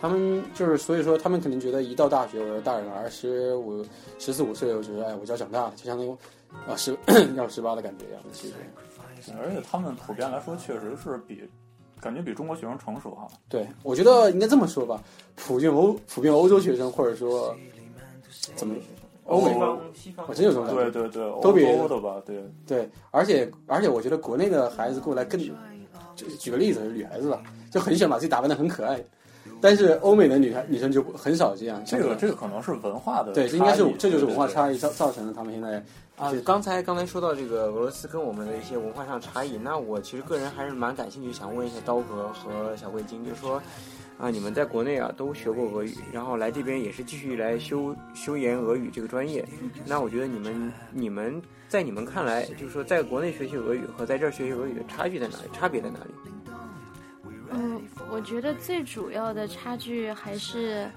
[0.00, 3.84] 他们就是所以说，他们可能觉得一到大学，我是大人了，而十五
[4.18, 6.16] 十四五岁，我觉得哎，我就要长大了，就相当于
[6.68, 6.96] 啊十
[7.36, 8.28] 要十八的感觉一样的。
[8.32, 8.54] 其实，
[9.40, 11.48] 而且他们普遍来说，确实是比
[12.00, 13.26] 感觉比中国学生成熟哈。
[13.48, 15.02] 对我觉得应该这么说吧，
[15.34, 17.54] 普遍欧普遍欧洲学生或者说
[18.54, 18.74] 怎么
[19.24, 19.54] 欧美
[20.26, 20.90] 我真有这种感觉。
[20.90, 25.38] 对对对，欧都比洲的吧，对，对，而且而且我觉得国内的孩子过来更，
[26.14, 29.04] 就举个例子，女孩子吧，就很喜欢把自己打扮的很可爱，
[29.60, 31.82] 但是欧美的女孩女生就很少这样。
[31.84, 35.82] 这个这个可能是文化的对，这应该是这就是文化差异造造成了他们现在
[36.16, 43.62] 啊，刚才刚才说到这个俄罗斯跟我们的一些文化上差异，那我其实个人还是蛮感兴趣，想问一下刀哥和小慧晶，就是说，
[44.18, 49.46] 啊，你们在国内啊都学过俄语，然后来这边也是继续来修修研俄语这个专业，
[49.86, 55.44] 那我觉得你们你们在你们看来，就是说在国内学习俄语和在这儿学习俄语的差距在哪里？
[55.52, 56.10] 差别在哪里？
[57.50, 57.80] 嗯，
[58.10, 60.88] 我觉得最主要的差距还是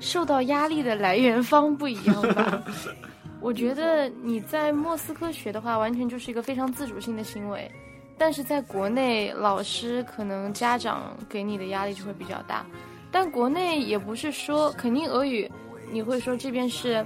[0.00, 2.62] 受到压力的来源方不一样吧。
[3.40, 7.68] 我觉得你在莫斯科学的话，完全就是一个非常自主性的行为，
[8.16, 12.64] 但是在国内，老师可能家长给你的压力就会比较大。
[13.10, 15.50] 但国内也不是说肯定俄语，
[15.90, 17.04] 你会说这边是，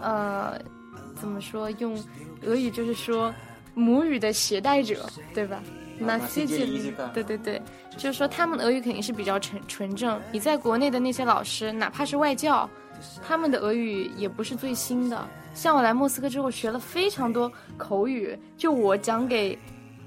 [0.00, 0.60] 呃，
[1.14, 1.96] 怎么说用
[2.44, 3.32] 俄语就是说
[3.74, 5.62] 母语的携带者，对吧？
[5.98, 6.66] 那谢谢，
[7.12, 7.60] 对对对，
[7.96, 10.20] 就是说他们的俄语肯定是比较纯纯正。
[10.32, 12.68] 你在国内的那些老师，哪怕是外教，
[13.26, 15.26] 他们的俄语也不是最新的。
[15.54, 19.58] 像我来莫斯科之后，学了非常多口语，就我讲给。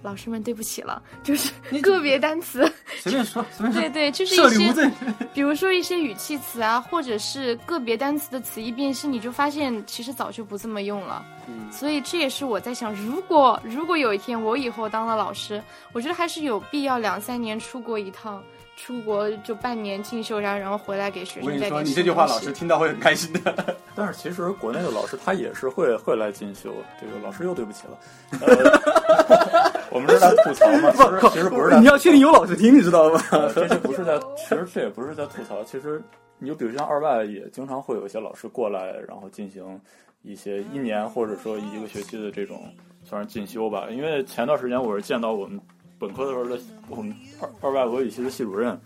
[0.02, 2.72] 老师们，对不起了， 就是个别单词。
[3.00, 4.92] 随便说随便说对对，就是一些。
[5.34, 11.26] 比如说一些语气词啊，或者是个别单词的词义辨析，你就发现其实早就不这么用了。
[11.48, 18.44] 嗯所以这也是我在想，如果如果有一天我以后当了老师，我觉得还是有必要两三年出国一趟，
[18.82, 23.76] 出国就半年进修，然后然后回来给学生我跟你说，你这句话老师听到会很开心的。
[23.94, 28.00] 但是其实国内的老师他也是会会来进修，这个老师又对不起了。
[28.40, 33.22] 呃、 我们是在吐槽嘛，其实其实不是在你要确定有老师听，你知道吗？
[33.32, 35.62] 呃，这这不是在，其实这也不是在吐槽。
[35.66, 36.02] 其实
[36.38, 39.80] 你就比如像二外，也经常会有一些老师过来，然后进行
[40.22, 42.74] 一些一年或者说一个学期的这种
[43.04, 43.88] 算是进修吧。
[43.92, 45.60] 因为前段时间我是见到我们
[46.00, 48.80] 本科的时候的我们二二外俄语系的系主任，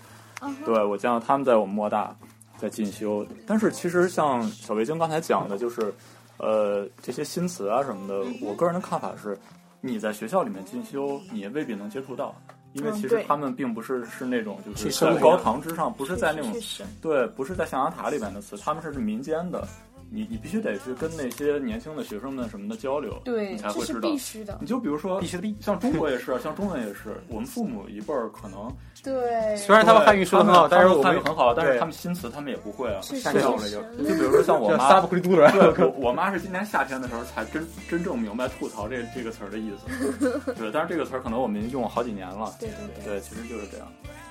[0.66, 2.16] 对我见到他们在我们莫大
[2.57, 3.26] 在进修。
[3.45, 5.93] 但是其实像小维京刚才讲的，就是
[6.38, 9.38] 呃这些新词啊什么的，我个人的看法是，
[9.80, 12.36] 你在学校里面进修，你也未必能接触到。
[12.74, 16.51] 因为其实他们并不是是那种就是在高堂之上，不是在那种
[16.99, 19.68] 对，不是在象牙塔里面的词，他们是民间的，
[20.14, 24.18] 你你必须得去跟那些年轻的学生们什么的交流，对，你才这是会知道必。
[24.18, 24.57] 须的。
[24.61, 28.72] 你就比如说，必须的像中国也是，像中文也是，我们父母一辈儿可能
[29.03, 33.01] 对，虽然他们汉语说的很好，但是我汉语很好，但是他们新词他们也不会啊。
[33.01, 40.53] 是下掉了是就是就比如说像我妈， 我我妈是今年夏天的时候才真真正明白“吐槽”这这个词儿的意思。
[40.53, 42.53] 对，但是这个词儿可能我们用了好几年了。
[42.59, 43.88] 对对对，对，其实就是这样。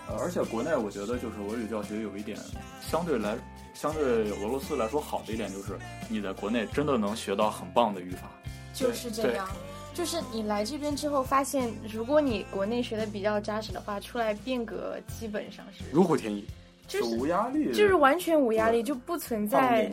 [0.09, 2.39] 呃，而且国内我觉得就是俄语教学有一点
[2.81, 3.37] 相对来
[3.75, 5.79] 相对俄罗斯来说好的一点就是
[6.09, 8.31] 你在国内真的能学到很棒的语法。
[8.75, 9.49] 就是这样。
[9.95, 16.47] 就是你来这边之后，发现如果你国内学的比较扎实的话，出来变革基本上是如虎添翼。
[16.89, 19.91] 就是无压力，就是完全无压力，就不存在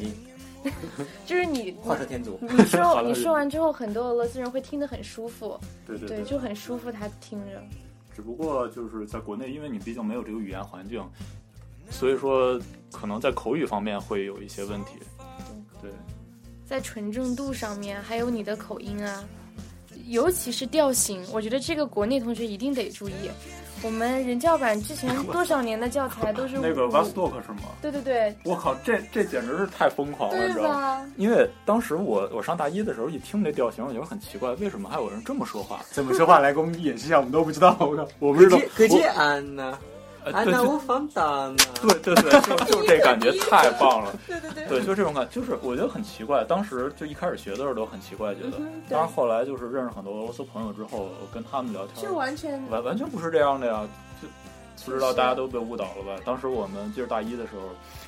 [1.26, 2.38] 就是你 画蛇添足。
[2.42, 7.62] 你说你说完之后，很多俄罗斯人会听得很舒服，对，对对对，就很舒服，他听着。
[8.20, 11.02] 只不过就是在国内，因为你毕竟没有这个语言环境，
[11.90, 12.60] 所以说
[12.92, 14.96] 可能在口语方面会有一些问题。
[15.82, 15.90] 对，
[16.66, 19.24] 在纯正度上面，还有你的口音啊，
[20.08, 23.14] 尤其是调型，我觉得这个国内同学一定得注意。
[23.82, 27.70] 我们人教版之前多少年的教材都是那个五 Vostok 是吗？
[27.82, 31.06] 对对对，我靠，这这简直是太疯狂了，你知道吗？
[31.16, 35.80] 因为当时我我上大一的时候，一听这调型，我觉得很奇怪，为什么还有人这么说话？
[35.92, 37.18] 怎么说话来给我们演示一下？
[37.18, 37.78] 我们都不知道。
[37.80, 38.58] 我靠，我不知道。
[38.76, 39.78] 可见安呢？
[40.34, 41.64] 啊，对就那我放荡呢。
[41.82, 44.14] 对对对，就 就这感觉 太棒了。
[44.28, 46.44] 对对对，对，就这种感，就是我觉得很奇怪。
[46.44, 48.58] 当时就一开始学的时候都很奇怪，觉得。
[48.60, 53.88] 嗯对当然后来就是认识很多俄罗斯朋友之后，跟他们聊天，就完全完完全不是这样的呀，
[54.22, 54.28] 就
[54.86, 56.22] 不知道大家都被误导了吧？
[56.26, 57.62] 当时我们就是大一的时候，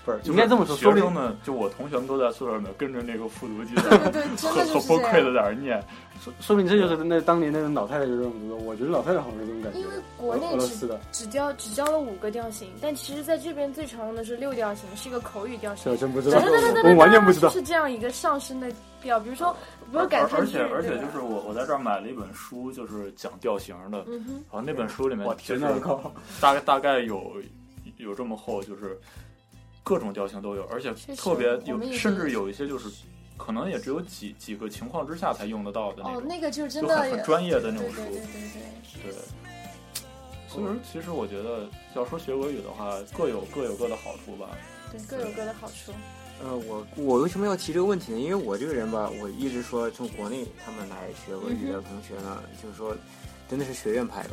[0.05, 5.01] 不是应该这么说学生们就我同学们都在宿舍里面跟着那个复读机对在对对，真的很很就是这样。
[5.03, 5.84] 崩溃的在那儿念。
[6.24, 9.80] 说说明这就是那当年那种老太太就是这种歌，我觉得老太太好像是这种感觉。
[9.80, 15.91] 因为国内只只教只教了五个调型，但其实在这边最常用的是六调型，是一个口语调型这。
[15.91, 16.39] 我真不知道，
[16.84, 17.49] 我完全不知道。
[17.49, 25.67] 是这样一个上升的调，比如说，比如而改成而且而且就是我我在这儿买了一本书，就是讲调型的，然后那本书里面我天哪！
[26.39, 27.34] 大概大概有
[27.97, 28.95] 有这么厚，就是
[29.82, 32.88] 各种调性都有，而且特别有，甚至有一些就是
[33.44, 38.12] 可能也只有几几个情况之下才用得到的那哦，那个就是真的很很专业的那种书对对。
[38.12, 38.52] 对对
[39.02, 39.12] 对。
[39.12, 39.14] 对，
[40.48, 44.50] 所以说其实我觉得要说学俄语的话，各有各有各的好处吧。
[44.92, 45.92] 对，各有各的好处。
[46.44, 48.20] 呃，我我为什么要提这个问题呢？
[48.20, 52.96] 因为我这个人吧，我一直说从国内他们来学俄语的同学呢，就是说
[53.50, 54.30] 真的是学院派的。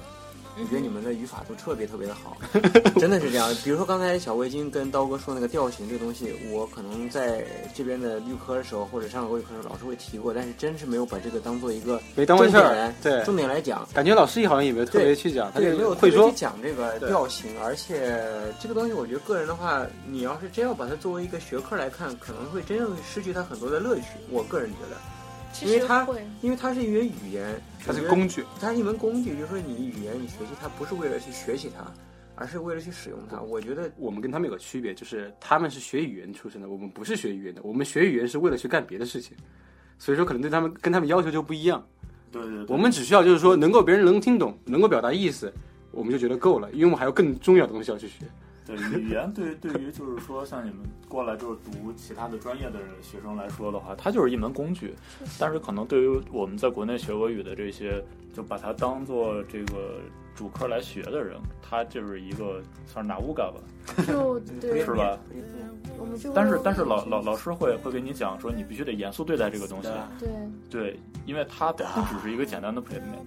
[0.61, 2.37] 我觉得你们的语法都特别特别的好，
[2.99, 3.55] 真的是这样。
[3.63, 7.45] 比如说刚才小围巾跟刀哥说那个调型这个东西，我可能在
[7.75, 13.89] 这边的预科的时候或者上俄语课的时候老师会提过，但是真是没有把这个当做一个没当回事儿重点来，对，重点来讲。
[13.95, 18.21] 感觉老师也好像也没有特别去讲，他也，没有会说特别去讲这个调型，而且
[18.61, 24.05] 这个东西，我觉得个人的话，你要是真要把它作为一个学科来看，可能会真正失去它很多的乐趣。
[24.31, 25.18] 我个人觉得，其
[25.65, 26.07] 因为它，
[26.43, 28.45] 因为它是一门语言，它是工具。
[28.61, 31.85] 它是一门工具，就是说你语言你学习它不是为了去学习它，
[32.35, 33.41] 而是为了去使用它。
[33.41, 37.61] 我觉得我们跟他们有个区别，就是他们是学语言出身的，我们不是学语言的。
[37.63, 39.37] 我们学语言是为了去干别的事情，
[39.99, 41.85] 所以说可能对他们跟他们要求就不一样。
[42.31, 45.53] 对对我们只需要就是说能够别人能听懂，能够表达意思，
[45.91, 48.27] 我们就觉得够了，因为我们还有更重要的东西要去学。
[48.77, 54.95] 对语言对对于就是说像你们过来就是读其他的专业的学生来说的话，它就是一门工具。
[55.39, 58.05] 但是可能对于我们在国内学俄语的这些，
[58.35, 60.01] 就把它当做这个
[60.35, 63.61] 主科来学的人，他就是一个算是拿乌嘎 吧。
[64.07, 65.19] 就对，是吧？
[65.99, 69.89] 我们就但是但是老老老师会会给你讲说，你必须得严肃对待这个东西。
[70.19, 70.29] 对，
[70.71, 71.83] 对，因为它不
[72.15, 73.25] 只是一个简单的 playment。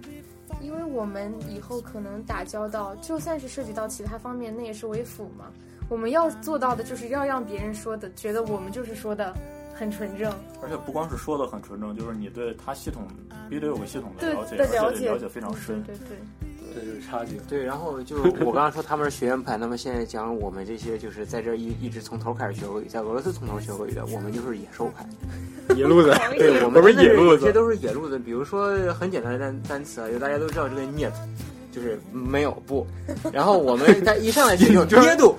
[0.62, 5.46] 因为我们以后可能打交道，就算是涉及到其他方面，那也是为辅嘛。
[5.88, 9.34] 我们要做到的就是要让别人说的，觉得我们就是说的
[9.74, 10.32] 很纯正。
[10.62, 13.06] 而且不光是说的很纯正，就是你对他系统
[13.48, 15.82] 必须得有个系统的了解，的了解而且了解非常深。
[15.82, 16.16] 对对
[16.74, 17.40] 这就是差距。
[17.48, 25.06] 对，然后就是我刚刚说他们是学院派，那么现在讲我们这些就是在这一一直从头开始学俄语，在俄罗斯从头学俄语的，我们就是野兽派。
[25.76, 28.18] 野路子，对，我们 不是野路子这些都是野路子。
[28.18, 31.12] 比如说很简单的单单词啊，就大家都知道这个 net，
[31.70, 32.86] 就是没有不。
[33.32, 35.36] 然后我们在一上来就用 捏度，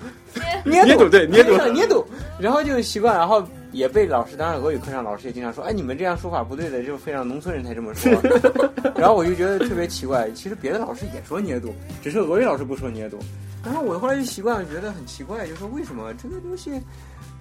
[0.65, 2.05] 捏捏度对捏度捏度，
[2.39, 8.11] 然后就习惯，然后也被老师，当然俄语课上老师也经常说，哎，你们这样说法不对的，就非常农村人才这么说。
[8.95, 13.19] 然后我就觉得特别奇怪，其实别的老师也说捏度，只是俄语老师不说捏度。
[13.65, 16.79] 然后我后来就习惯了，觉得很奇怪，就说为什么这个东西。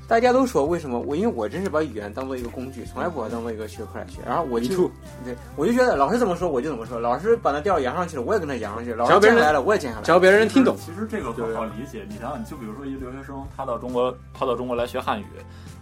[0.09, 1.17] 大家都说为什么我？
[1.17, 4.19] 因为我真是把语言当做一个工具，从来不把它当做一个学科来学。
[4.27, 4.77] 然后我就
[5.25, 8.93] 对我就觉得老师怎么说我就怎么说，老师把那调扬上去了，我也跟他扬上去。
[8.93, 10.05] 老师只要别下来了，我也降下来。
[10.05, 10.77] 只要别人听懂。
[10.77, 12.05] 其实这个很好理解。
[12.11, 15.25] 你想想，就比如说一个留学生，他到中国，他到中国来学汉语，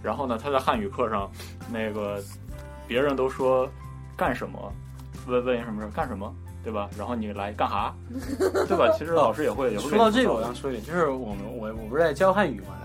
[0.02, 1.30] 然后呢，他在汉语课上，
[1.70, 2.22] 那个
[2.86, 3.68] 别人都说
[4.16, 4.72] 干什么，
[5.26, 6.34] 问问什么事干什么，
[6.64, 6.88] 对吧？
[6.98, 7.94] 然后你来干哈，
[8.68, 8.88] 对吧？
[8.96, 9.76] 其实老师也会。
[9.78, 12.76] 说到这个，我想说一点，就是我们我我不是在教汉语嘛，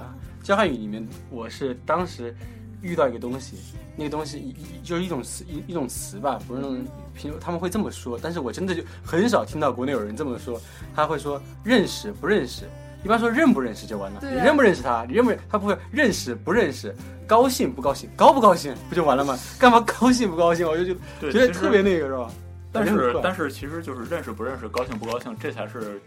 [0.43, 2.35] 教汉语里面，我是当时
[2.81, 3.57] 遇到一个东西，
[3.95, 6.85] 那个东西一就是一种词一一种词吧，不是那种
[7.15, 10.61] 平他们会这么说，但是我真的就很少听到国内有人这么说，
[10.93, 12.65] 他会说认识不认识，
[13.05, 16.91] 一般说认不认识就完了，你认不认识他，你认不认他不会认识不认识，
[17.27, 19.37] 高兴不高兴，高不高兴不就完了吗？
[19.59, 20.67] 干嘛高兴不高兴？
[20.67, 22.31] 我就觉得觉得特别那个是吧？
[22.71, 26.01] 但是但是其实就是认识不认识，高兴不高兴，这才是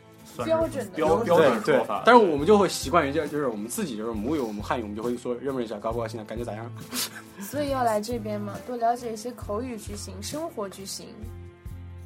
[0.44, 2.03] 标准的标标准对说法。
[2.05, 6.68] 但是我们就会习惯于这，就是我们自己就是母语，我们汉语，我们就会说认不认识啊，高不高兴啊，感觉咋样？
[7.40, 11.07] 所以要来这边嘛，多了解一些口语句型、生活句型。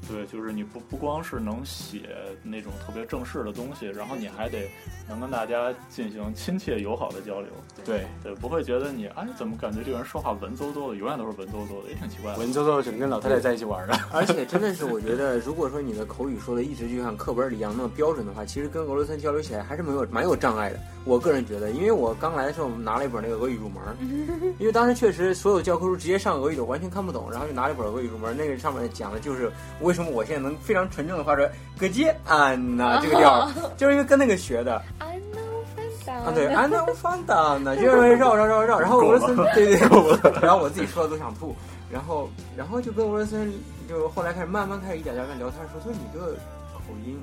[0.09, 2.01] 对，就是你不不光是能写
[2.43, 4.69] 那种特别正式的东西，然后你还得
[5.09, 7.49] 能跟大家进行亲切友好的交流。
[7.85, 12.39] 对，对，不会觉得你哎怎么感觉这个人说话文绉绉的，永远都是文绉绉的，也挺奇怪的。
[12.39, 13.95] 文绉绉只能跟老太太在一起玩的。
[14.13, 20.79] 而且真的是，我觉得，如果说你的口语说的一直就像课本里一样那么标准的话，其实跟俄罗斯人交流起来还是没有蛮有障碍的。
[21.05, 23.83] 我个人觉得，因为我刚来的时候我们拿了一本那个俄语入门，
[24.59, 29.51] 因为当时确实所有教科书直接上俄语的，我完全看不懂，然后就拿了一本俄语入门，那个上面讲的就是
[29.81, 31.43] 为什么我现在能非常纯正的发出
[31.79, 33.41] “咯接安呐”这个调。
[33.43, 34.81] 儿， 就是因为跟那个学的。
[34.99, 39.77] I know 啊，对，安娜乌方当呢，就是绕绕绕绕，然后俄罗斯对对，
[40.43, 41.55] 然后我自己说的都想吐，
[41.91, 43.53] 然后然后就跟俄罗斯人
[43.89, 46.33] 就后来开始慢慢开始一点点跟聊天说，说你这个
[46.75, 47.19] 口音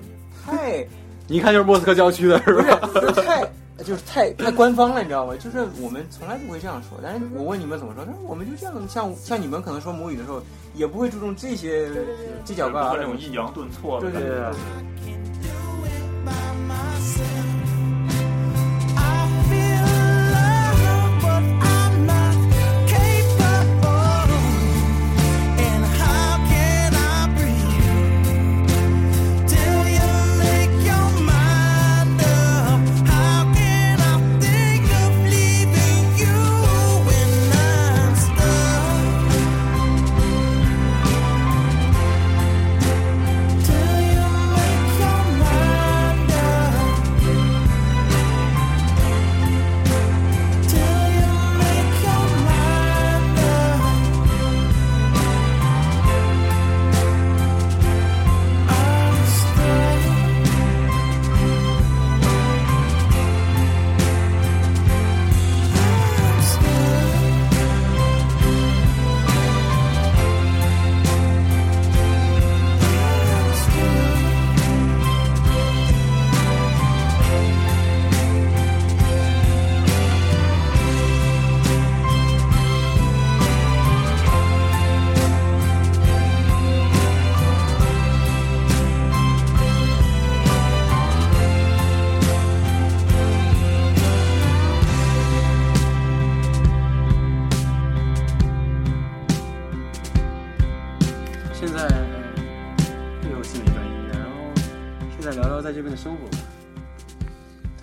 [0.45, 0.85] 太
[1.27, 2.89] 你一看就是莫斯科郊区的是不是吧？
[2.95, 3.43] 就是太
[3.83, 5.35] 就是太太官方了，你知道吗？
[5.37, 10.41] 就是我们从来不会这样说，但是我问你们怎么说，他说我们就这样，像像你们可能说母语的时候，
[10.73, 11.89] 也不会注重这些
[12.45, 14.55] 犄角旮旯那种抑扬顿挫的对对感觉。
[14.55, 14.59] 对。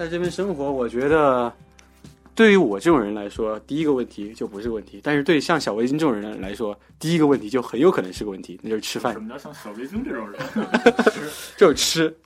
[0.06, 1.52] 在这边生活，我觉得
[2.32, 10.40] 对于我这种人来说，第一个问题就不是问题；但是对像小围巾这种人来说，第一个问题就很有可能是个问题，那就是吃饭什，么叫像小围巾这种人？
[11.58, 12.16] 就是吃。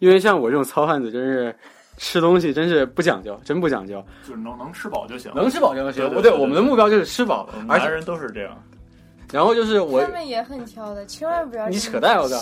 [0.00, 1.54] 因为像我这种糙汉子，真是
[1.96, 5.32] 吃东西真是不讲究，真不讲究，就是能能吃饱就行。
[5.34, 6.06] 能吃饱就行。
[6.10, 8.62] 不对对对我们的目标就是吃饱我，们而男人都是这样。
[9.32, 12.18] 然后就是我他们也很挑的，千万不要你扯淡！
[12.18, 12.36] 我靠！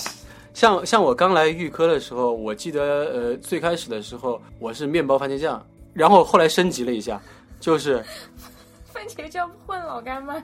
[0.59, 7.20] 像像我刚来预科的时候，我记得呃最开始的时候我是面包番茄酱，然后后来升级了一下，
[7.61, 8.04] 就是
[8.92, 10.34] 番茄酱混老干妈，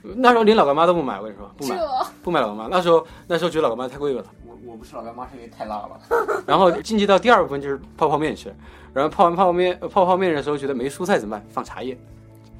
[0.00, 1.78] 那时候连老干妈都不买，我跟你说不买
[2.22, 2.68] 不买老干妈。
[2.68, 5.98] 那时候那时候觉得老干妈太贵了，我我不吃老干妈是因为太辣了。
[6.46, 8.54] 然后进阶到第二部分就是泡泡面吃，
[8.92, 11.44] 然后泡完泡面呃泡泡面的时候觉得没蔬菜怎么办？
[11.50, 11.98] 放茶叶，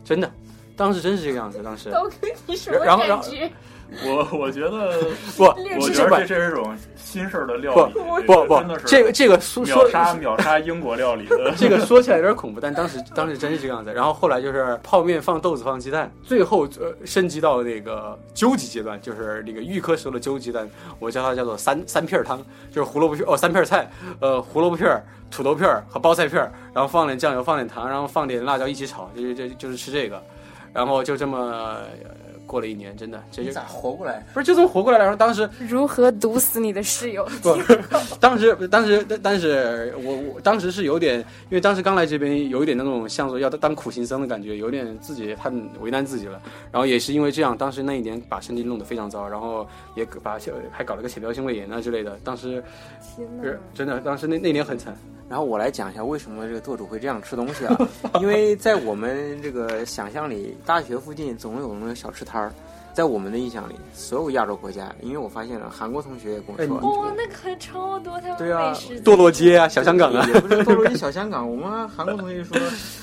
[0.05, 0.29] 真的，
[0.77, 3.53] 当时真是这个样子，当时都跟你什么然后然后感觉？
[4.05, 5.01] 我我觉得，
[5.37, 7.93] 不练我觉得这这是种新式的料理，
[8.27, 13.93] 不不真的是这个这个说说秒杀秒杀英国料理的 这个说起来有点恐怖，但当时当时真是这个样子。
[13.93, 20.69] 然后后来就是泡面放豆子放鸡蛋，最后呃升级到那个究极阶段，就是那个预科时候的究极蛋，
[20.99, 23.89] 我叫它叫做三三片儿汤，就是胡萝卜片哦三片儿菜，
[24.21, 30.21] 呃胡萝卜片儿、土豆片儿和包菜片儿，然后放点酱油，放点糖，然后放点辣椒一起炒，就就就就是吃这个，
[30.73, 31.83] 然后就这么、呃
[32.47, 34.25] 过了一年，真的这就你咋活过来？
[34.33, 35.05] 不是就这么活过来了。
[35.05, 37.25] 然后当时 如何毒死你的室友？
[37.43, 37.57] 不，
[38.21, 46.41] 当时当时但但是我我当时是有点，因为当时刚来这边，有一点那种像说要当苦行僧的感觉，有点自己太为难自己了。
[46.71, 50.39] 然后也是因为这样，当时那一年把身体弄得非常糟，然后也把
[50.71, 52.19] 还搞了个浅表性胃炎啊之类的。
[52.23, 52.63] 当时
[53.75, 54.97] 真的，当时那那年很惨。
[55.27, 57.77] 然后我来讲一下为什么这个舵主会这样吃东西啊？
[58.21, 62.53] 因为在我们这个想象里，大学附近总有那个小吃摊儿。
[62.95, 71.49] 在我们的印象里，所有亚洲国家，因为我发现了韩国同学也跟我说，哦，那个很超多，他们对啊美食堕落街啊，小香港啊， 也不是堕落街小香港。
[71.51, 72.57] 我们韩国同学说，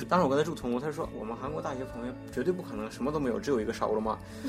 [0.08, 4.18] 当时我跟他住同屋，他说我们韩国大学朋友绝对不可能什么都没有，只有一个沙乌鲁玛。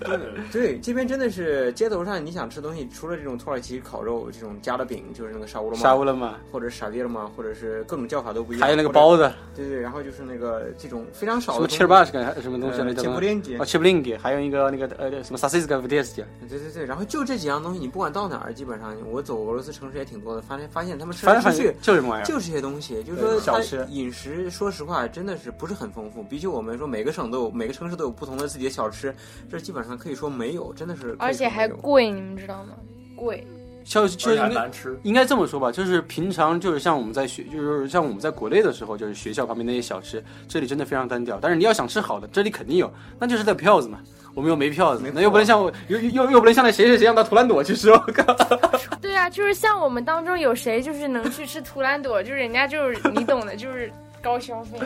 [0.00, 0.18] 对
[0.50, 8.62] 对，这边真的是街头上你想吃东西，除了这种土耳其烤肉这种夹的饼，就是那个沙乌鲁玛，沙乌了嘛，或者傻逼了嘛，或者是各种叫法都不一样。
[8.66, 13.92] 还有那个包子，对对，然后就是那个这种非常少的什么 c h i r b a s 什么东西呃那叫什么？Cheblingi 哦 c h i b l i
[13.92, 22.26] n g 还有一个那个呃什么 Sasiska v d e s t 对对对，然后就这几样东西，你不管到哪儿，基本上我走俄罗斯城市也挺多的，发现发现他们吃来吃去就这么玩意儿。
[22.26, 26.22] 就这些东西，就是说吃饮食，说实话真的是不是很丰富。
[26.22, 29.14] 比起我们说每个省都有每个城市都有不同的自己的小吃，
[29.50, 31.16] 这基本上可以说没有，真的是。
[31.18, 32.74] 而且还贵，你们知道吗？
[33.16, 33.46] 贵，
[33.84, 34.98] 就就是应该难吃。
[35.02, 41.38] 应该这么说吧，就是平常就是像我们在学，就是像我们在国内的时候，就是学校旁边那些小吃，这里真的非常单调。
[41.40, 44.00] 但是你要想吃好的，这里肯定有，那就是在票子嘛。
[44.34, 48.34] 我们又没票那又不能像我又又又不能像那谁谁谁让到图兰朵去吃，我靠！
[49.02, 53.90] 对啊，就是像我们当中有谁就是能去吃图兰朵，就是人家就是你懂的，就是
[54.22, 54.78] 高消费。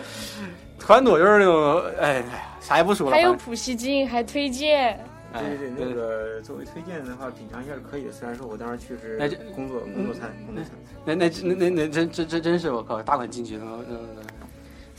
[0.78, 2.24] 图兰朵就是那种，哎，哎呀
[2.60, 3.12] 啥也不说了。
[3.14, 4.98] 还有普希金还推荐，
[5.32, 8.12] 哎对对对，那个作为推荐的话，品尝一下是可以的。
[8.12, 9.18] 虽然说我当时去是
[9.54, 10.72] 工作工作餐，工作餐。
[11.04, 13.64] 那那那那那真真真真是我靠，大款进去了。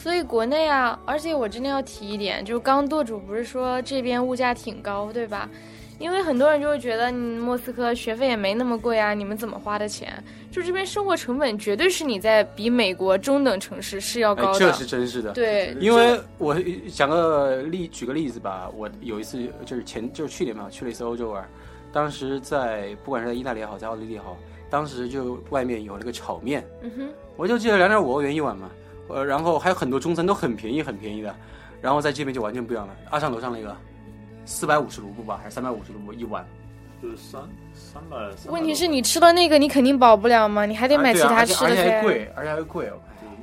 [0.06, 5.50] 所以国内啊，而且我真的要提一点，就是刚舵主不是说这边物价挺高，对吧？
[5.98, 10.24] 因为很多人就会觉得，你莫斯科学费也没那么贵啊，你们怎么花的钱？
[10.52, 14.60] 就这边生活成本绝对是你在比美国中等城市是要哎高，的。
[14.60, 15.32] 这是真是的。
[15.32, 16.56] 对，因为我
[16.94, 21.50] 讲个例，举个例子吧，我有一次就是前就是去年嘛，去了一次欧洲玩，
[21.92, 24.38] 当时在不管是在意大利也好，在奥地利也好，
[24.70, 28.70] 当时就外面有那个炒面，嗯哼，我就记得两点五欧元一碗嘛，
[29.08, 31.36] 呃，然后还有很多中餐都很便宜很便宜的，
[31.82, 33.76] 然后在这边就完全不一样了，二上楼上那个
[34.46, 36.46] 四百五十卢布吧，还是三百五十卢布一碗，
[37.02, 37.42] 就是三
[37.74, 38.18] 三百。
[38.50, 41.76] 问题是你吃的那个，你肯定饱不了嘛，你还得买其他吃而的而。
[41.76, 42.92] 且还贵，而且还贵，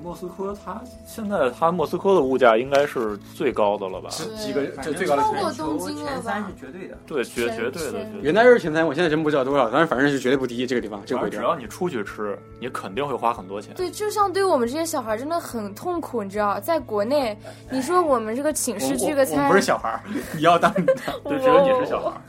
[0.03, 4.11] 莫斯科它现在它莫斯科的物价应该是最高的了吧？
[4.37, 5.53] 几个这最高的超过。
[5.53, 6.99] 东京了吧前三是绝对的。
[7.07, 8.07] 对，绝绝对的。
[8.21, 13.75] 原来是前三，我现在真不知道多少，但是反正是绝对不低这个地方，这个只要你出去吃，你肯定会花很多钱。
[13.75, 17.37] 对，就像对我们这些小孩真的很痛苦，你知道，在国内，
[17.71, 20.01] 你说我们这个寝室聚个餐，不是小孩儿，
[20.35, 20.73] 你要当。
[21.25, 22.21] 对，只有你是小孩儿。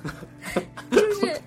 [0.91, 1.41] 就是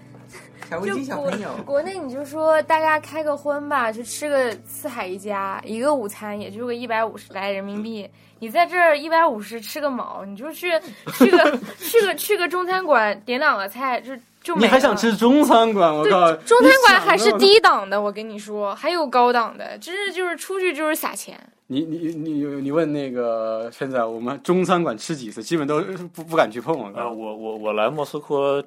[0.71, 8.09] 就国巾小朋友，国内你就说大家开个荤吧，就吃个四海一家，一个午餐也就个一百五十来人民币。
[8.39, 10.71] 你在这儿一百五十吃个毛，你就去
[11.17, 15.91] 去个 去个去个中餐馆点两个菜，就就没你还想吃中餐馆？
[15.91, 21.39] 我靠！，中餐馆还是低档的，我跟你说，还有高档的，真是就是出去就是撒钱。
[21.69, 25.81] 你你你你问那个现在我们中餐馆吃几次，基本都
[26.15, 26.79] 不不敢去碰。
[26.79, 28.63] 我呃，我我我来莫斯科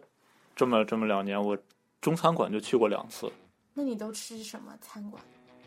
[0.56, 1.56] 这么这么两年，我
[2.02, 3.32] 中餐馆就去过两次。
[3.74, 5.22] 那你都吃什么餐馆？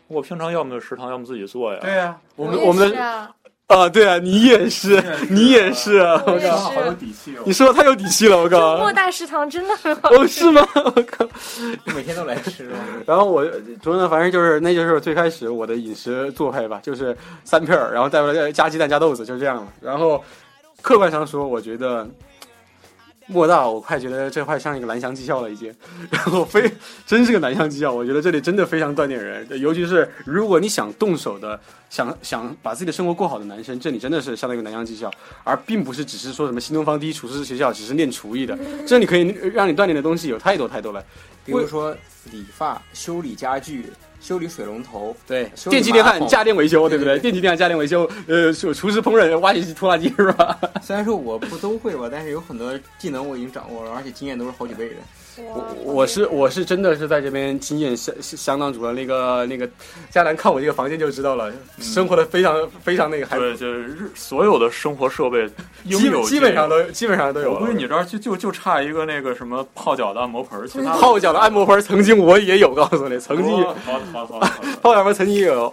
[0.07, 1.79] 我平常要么就食堂，要么自己做呀。
[1.81, 3.33] 对呀，我们我们的啊，
[3.67, 6.21] 啊，对啊，你也是，你也是啊！
[6.27, 6.93] 我靠，好有。
[6.93, 7.53] 底气哦你。
[7.53, 8.77] 说的太有底气了，我靠！
[8.77, 10.61] 莫大食堂真的很好哦，是吗？
[10.75, 11.25] 我靠！
[11.95, 12.69] 每天都来吃？
[13.07, 13.43] 然后我
[13.81, 19.73] 昨天反正就是，那就是最开始我的饮食做派吧，就是三片儿，然后再来加鸡蛋加豆子，就这样了。
[19.81, 20.21] 然后
[20.81, 22.07] 客观上说，我觉得
[23.27, 25.73] 莫大，我快觉得这块像一个蓝翔技校了已经。
[26.09, 26.71] 然后非
[27.05, 31.59] 真是个蓝翔技校，我觉得这里真的非常锻炼人，尤其是如果你想动手的，
[31.89, 35.09] 想想把自己的生活过好的男生，这里真的是相当于一个蓝翔技校，
[35.43, 38.57] 而并不是只是说什么新东方第一厨师学校，只是练厨艺的。
[38.85, 41.03] 这里可以让你锻炼的东西有太多太多了。
[41.45, 41.95] 比如说
[42.31, 43.85] 理发、修理家具、
[44.23, 50.57] 修理水龙头，对，电器电焊、家电维修，对不对电器电焊、家电维修，呃，厨厨师烹饪、挖掘机、拖拉机是吧？
[50.81, 54.95] 虽然说我不都会吧，但是有很多技能我已经掌握了，而且经验都是好几倍的。
[55.53, 58.93] 我我是我是真的是在这边经验相相当足了。
[58.93, 59.69] 那个那个，
[60.09, 65.47] 佳楠看我这个房间就知道了，生活的非常非常那个，还对，就是日所有的生活设备
[65.85, 66.63] 应基有基本上。
[66.69, 67.59] 都基本上都有了。
[67.59, 74.39] 我估计你这儿就就就差一个那个什么泡脚的按摩盆儿，其他泡脚的按摩盆，曾经我也有，告诉你，曾经哦好好好
[74.81, 75.71] 泡脚盆曾经也有，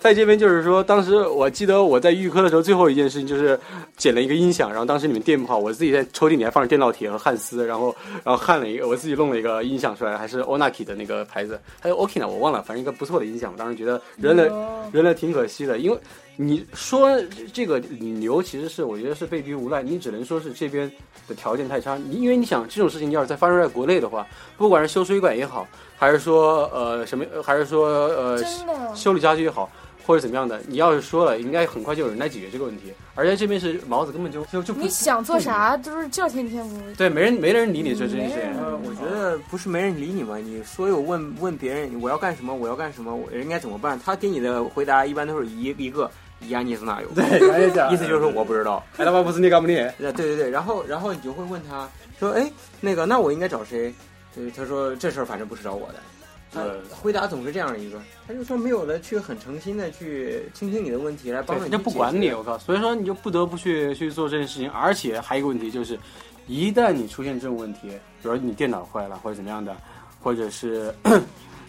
[0.00, 3.58] 在这边就是说，当时我记得我在预科的时候，最后一件事情就是
[3.96, 7.94] 捡了一个音响，然后当时你们电不好，我自己在抽屉里还放着电烙铁和焊丝，然后
[8.24, 15.98] 然后焊了一个，我自己弄了一个音响出来，还是 Onaki 的那个牌子，还有 Okina 我忘了，反正一个不错的音响，我当时觉得扔了扔了挺可惜的，因为
[16.36, 17.10] 你说
[17.52, 20.88] 这个牛其实是我觉得是被逼无奈，你只能说是这边
[21.26, 24.24] 的条件太差，你因为你想这种事情要是再发生在国内的话，
[24.56, 25.66] 不管是修水管也好，
[25.98, 28.40] 还是说呃什么，还是说呃，
[28.94, 29.68] 修理家具也好，
[30.04, 32.92] 或者怎么样的，你要是说了，应该很快就有人来解决这个问题。
[33.14, 36.80] 而且这边是毛子根本就就就不你想做啥就是叫天天不。
[36.96, 38.62] 对，没人没人理你这这件事情。
[38.62, 47.24] 呃，我觉得不是没人理你吧，你所有问问别人我要干什么，我要干什么，我应该怎么办，他给你的回答一般都是一一个伊安尼斯纳有，对，
[47.92, 48.82] 意思就是说我不知道。
[48.96, 49.76] 哎，他妈不是你干不你？
[49.76, 51.88] 呃，对对对，然后然后你就会问他
[52.18, 52.50] 说，哎，
[52.80, 53.92] 那个那我应该找谁？
[54.34, 55.96] 对，他说这事儿反正不是找我的。
[56.52, 61.70] 他回答总是这样一个，他就说没有了去很诚心的去倾听你的问题，来帮，助你。
[61.70, 62.58] 人家不管你，我靠！
[62.58, 64.70] 所以说你就不得不去去做这件事情。
[64.70, 65.98] 而且还有一个问题就是，
[66.46, 67.88] 一旦你出现这种问题，
[68.20, 69.74] 比如你电脑坏了或者怎么样的，
[70.20, 70.94] 或者是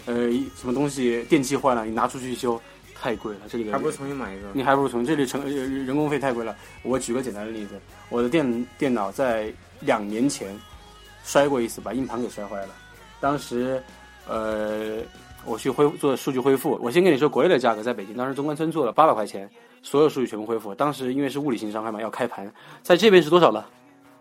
[0.06, 2.60] 呃什么东西电器坏了，你拿出去修，
[2.94, 3.42] 太贵了。
[3.48, 4.48] 这里的还不如重新买一个。
[4.52, 6.54] 你还不如从这里成呃人工费太贵了。
[6.84, 7.80] 我举个简单的例子，
[8.10, 10.60] 我的电电脑在两年前
[11.24, 12.76] 摔过一次，把硬盘给摔坏了。
[13.22, 13.82] 当时
[14.28, 14.98] 呃，
[15.46, 16.80] 我去恢做数据恢复。
[16.82, 19.50] 我先跟你说国内的价格，在北京当时中关村做了八百块钱，
[19.82, 20.74] 所有数据全部恢复。
[20.74, 22.52] 当时因为是物理性伤害嘛，要开盘，
[22.82, 23.68] 在这边是多少了？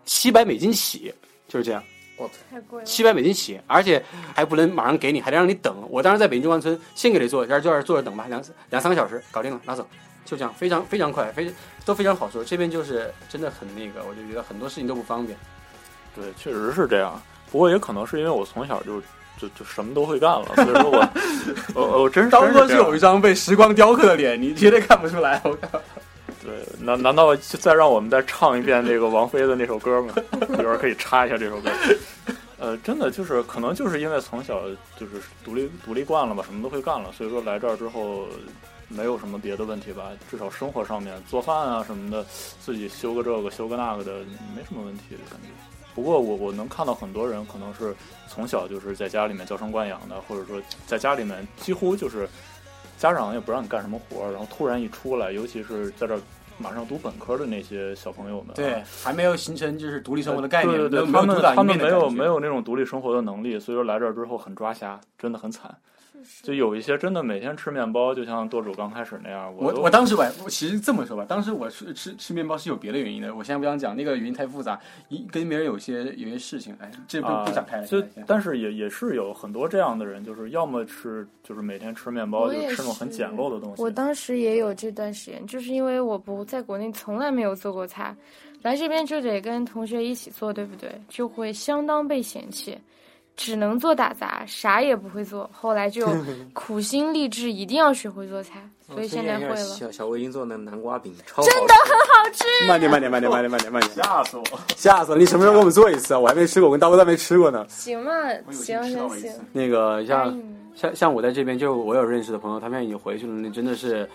[0.05, 1.13] 七百美金起，
[1.47, 1.81] 就是这样。
[2.17, 2.85] 哇太贵了。
[2.85, 4.03] 七百美金起，而且
[4.35, 5.75] 还不能马上给你，还得让你等。
[5.89, 9.87] 我当时在北京中关村，先给你做，这儿就在这儿坐着等吧，两两三个小时搞定了，拿走，
[10.25, 11.51] 就这样，非常非常快，非
[11.85, 12.43] 都非常好说。
[12.43, 15.37] 这边就是真的很那个，我就觉得很多事情都不方便。
[16.13, 17.19] 对，确实是这样。
[17.49, 19.01] 不过也可能是因为我从小就
[19.43, 21.09] 就就什么都会干了，所以说我
[21.75, 25.41] 我我真是刀哥是这样是有一张被时光雕刻的脸，你绝对看不出来。
[25.43, 25.81] 我靠，
[26.41, 30.13] 对，难难道就再让我们再唱一遍那个王菲的那首歌吗？
[30.53, 31.69] 一会儿可以插一下这首歌。
[32.57, 34.61] 呃，真的就是可能就是因为从小
[34.97, 38.25] 就是独立独立惯了吧，什么都会干了，所以说来这儿之后
[38.87, 42.25] 没有什么别的问题吧，至少生活上面做饭啊什么的，
[42.61, 44.19] 自己修个这个修个那个的，
[44.55, 45.49] 没什么问题的感觉。
[45.95, 47.95] 不过我我能看到很多人可能是
[48.27, 52.27] 从小就是在家里面娇生惯养的，或者说在家里面几乎就是
[52.97, 56.21] 家长也不让你干什么活儿，然后突然一出来，尤其是在这儿
[56.57, 65.75] 马上读本科的那些小朋友们啊，对，还没有形成就是独立生活的概念，对对对，他们他们没有没有那种独立生活的能力，所以说来这儿之后很抓瞎，真的很惨。
[66.41, 77.87] 就有一些真的每天吃面包，就像舵主刚开始那样，我都我当时吧，我其实这么说吧，当时我吃吃吃面包是有别的原因的，我现在不想讲，那个原因太复杂，一跟别人有些有些事情，哎，这不啊不展开了。
[77.87, 83.81] 就但是也也是有很多这样的人，就是要么是就是每天吃面包，就吃那种很简陋的东西。
[83.81, 88.15] 我当时也有这段时间，就是因为我不在国内从来没有做过菜，
[88.61, 90.89] 来这边就得跟同学一起做，对不对？
[91.09, 92.77] 就会相当被嫌弃，
[93.35, 95.49] 只能做打杂，啥也不会做。
[95.51, 96.07] 后来就
[96.53, 99.55] 苦心励志，一定要学会做菜，所以现在会了。
[99.55, 104.43] 小小薇已经做那南瓜饼，超真的很好吃慢点慢点慢点慢点慢点慢点，吓死我！
[104.77, 105.17] 吓死了！
[105.17, 106.19] 你什么时候给我们做一次啊？
[106.19, 107.65] 我还没吃过，我跟大哥都还没吃过呢。
[107.69, 108.11] 行嘛，
[108.51, 110.39] 行行行，那个像
[110.75, 114.07] 像像我在这边，就我有认识的朋友，他们已经回去了，那真的是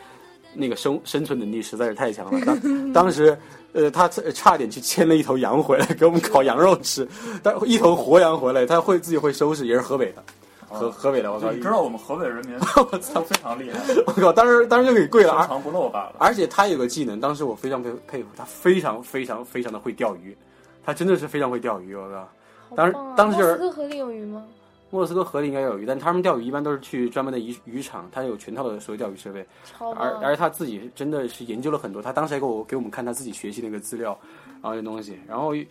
[0.59, 2.41] 那个生生存能力实在是太强了。
[2.45, 3.39] 当当时，
[3.73, 7.07] 呃，他差差点去牵了一头羊回来给我们烤羊肉吃，
[7.43, 10.23] 但一头活羊回来，他会自己会收拾，也是河北的，
[10.69, 12.55] 河河北的，我靠，你知道我们河北人民
[12.91, 16.17] 我操，非常厉害，我靠，当时当时就给跪了，而深藏不露罢了。
[16.19, 20.37] 而且他有个技能，当时我非常佩佩服他，非常非常非常的会钓鱼，
[20.85, 22.29] 他真的是非常会钓鱼，我靠。
[22.77, 24.45] 当时啊当时就是斯河里有鱼吗？
[24.91, 29.47] 莫斯科河里应该有鱼，但他们钓鱼一般都是去专门的渔渔场，他有全套的所有钓鱼设备。
[29.79, 34.19] 而而他自己真的是研究了很多，他当时还给我给我们看他自己学习那个资料，
[34.63, 35.67] 然后这东西，然后今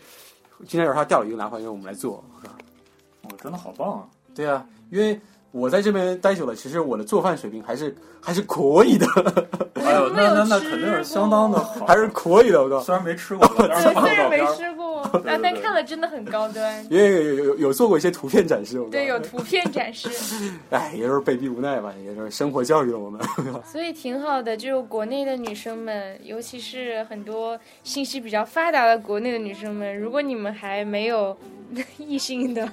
[0.68, 2.24] 天有他钓了一个拿回来让我们来做。
[3.24, 4.08] 我真的好棒啊！
[4.34, 5.20] 对啊，因为
[5.58, 9.06] 我在这边待久了，其实我的做饭水平还是 还是可以的，
[9.76, 12.62] 哎呦， 那那那肯定是相当的好，还是可以的。
[12.62, 14.38] 我告诉虽然没吃过，虽然没。
[14.56, 16.84] 吃过，啊，对但看了真的很高端。
[16.90, 20.10] 你，因为有有有有做过一些图片展示，我对，你有图片展示，
[20.72, 23.22] 哎，也就是被逼无奈吧，也就是生活教育了我们。
[23.66, 24.58] 所以挺好的。
[24.58, 31.38] 就国内的女生们，尤其是很多信息比较发达的国内的女生们，如果你们还没有
[31.98, 32.68] 异性的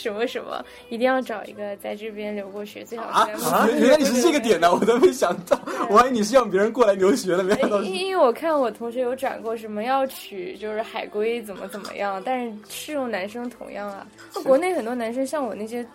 [0.00, 7.86] 什么什么，一定要找一个在这边留过学，最好啊啊原来你是这个点呢，我都没想到，我还以为你是让别人过来留学的，没想到是。
[7.86, 14.06] 因因为我看我同学有转过什么要娶就是海归怎么怎么样，但是适用男生同样啊。
[14.34, 15.86] 那国内很多男生像我那些，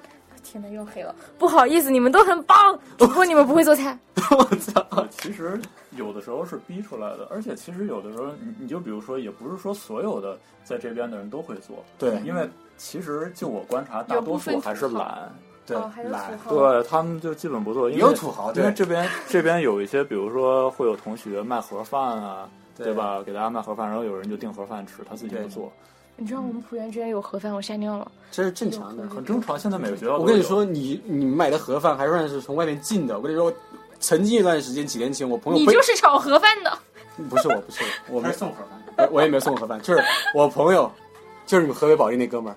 [0.43, 3.97] 天呐又黑了，不好意思，你们都很棒，只不过你们不会做菜。
[4.31, 4.85] 我操！
[4.91, 5.59] 呃其实
[5.97, 12.47] 有的时候是逼出来的，而且其实有的时候，你你就比如说，也不是说所有的在这边的人都会做，对因为
[12.77, 15.33] 其实就我观察，大多数还是懒，
[15.65, 15.77] 对
[16.09, 23.21] 懒对他们就基本不做，因为有土豪，对因为这边这边有一些，比如说会有同学卖盒饭啊，对对吧？
[23.23, 25.71] 给大家卖盒饭，然后有人就订盒饭吃，他自己不做，
[26.17, 28.11] 你知道我们浦原之前有盒饭，我吓尿了。
[28.31, 29.07] 这是正常的。
[29.07, 29.57] 很正常。
[29.57, 33.17] 现在每个学校我跟你说，你你买的盒饭还算是从外面进的。
[33.17, 33.51] 我跟你说，
[33.99, 36.77] 曾经一段时间，几年前我朋友你就是炒盒饭的，
[37.29, 40.03] 不是我不是我，我没送盒饭，我我也没送盒饭，就是
[40.33, 40.91] 我朋友，
[41.45, 42.55] 就是你们河北保定那哥们儿，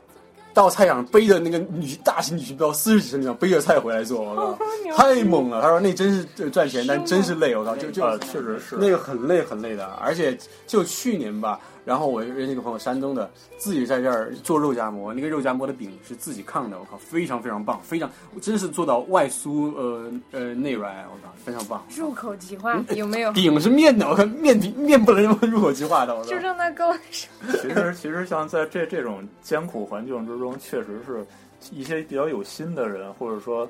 [0.59, 4.59] 到菜场背着那个女大型女裙包，四十几升那种背着菜回来做，我靠，
[4.97, 5.63] 太猛了！
[5.63, 8.75] 他说那真是呃赚钱，但真是累，我靠，就就呃，确实是。
[8.75, 10.37] 那个很累很累的，而且
[10.67, 18.11] 就去年吧，然后我认识一个朋友，山东的，自己在这儿做肉夹馍，那个肉夹馍的饼是自己炕的，我靠，非常非常棒，非常
[18.43, 21.83] 真是做到外酥呃呃内软，我靠，非常棒。
[21.97, 23.33] 入口即化，有没有？
[23.33, 26.37] 饼是面的，我看面饼面不能这么入口即化的，我靠就。
[26.37, 26.95] 让它高。
[27.41, 31.27] 其实其实像在这这种艰苦环境之中，确实是
[31.73, 33.67] 一些比较有心的人，或者说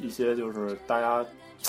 [0.00, 1.22] 一些就是大家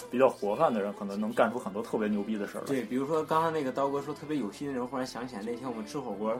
[0.09, 2.63] 比较活泛的人，可能能干出很多特别牛逼的事儿。
[2.65, 6.31] 对，比如说刚才那个刀哥说特别有心的人，忽然想起来那天我们吃火锅，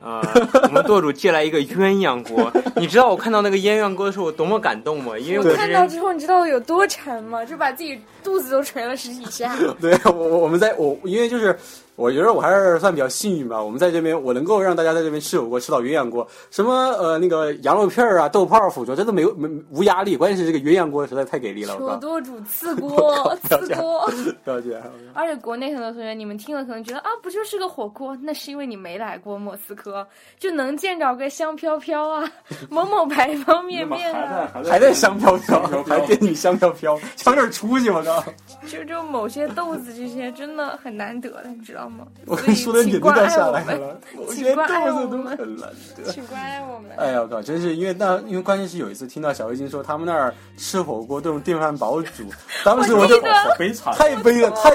[0.00, 0.22] 呃，
[0.64, 5.18] 我们舵主借来一个鸳鸯锅，你知道我看到那个鸳鸯锅的时候我多么感动吗？
[5.18, 7.44] 因为我看到之后，你知道我有多馋吗？
[7.44, 9.56] 就把自己肚子都捶了十几下。
[9.80, 11.58] 对我我我们在我因为就是
[11.98, 21.94] 我觉得我还是算比较幸运吧，我们在这边我能够让大家在这边吃火锅吃到鸳鸯锅，什么呃那个羊肉片儿啊、豆泡儿、腐竹，这都没有没无压力，关键是这个鸳鸯锅实在太给力了，我靠！
[21.94, 24.08] 求多煮刺锅，刺锅。
[24.44, 24.80] 了解，
[25.12, 28.16] 而且国内很多同学，你们听了可能觉得啊，不就是个火锅？
[28.22, 30.06] 那是因为你没来过莫斯科，
[30.38, 32.30] 就能见着个香飘飘啊，
[32.70, 36.94] 某某牌方便面啊， 还 还在香飘飘，还电你香飘飘，
[37.26, 38.22] 往这儿出息，我靠！
[38.68, 41.87] 就就某些豆子这些真的很难得的，你知道吗？
[42.26, 46.04] 我所以说的都掉下来了， 我觉得豆子都很难得。
[46.12, 46.90] 请关爱我们。
[46.96, 47.40] 哎呀，我靠！
[47.42, 52.24] 真是因为那因为关键是有一次听到小黑金说他们那儿吃火锅都用电饭煲煮，
[52.64, 53.94] 当时我就我悲惨。
[53.94, 54.70] 太悲了，太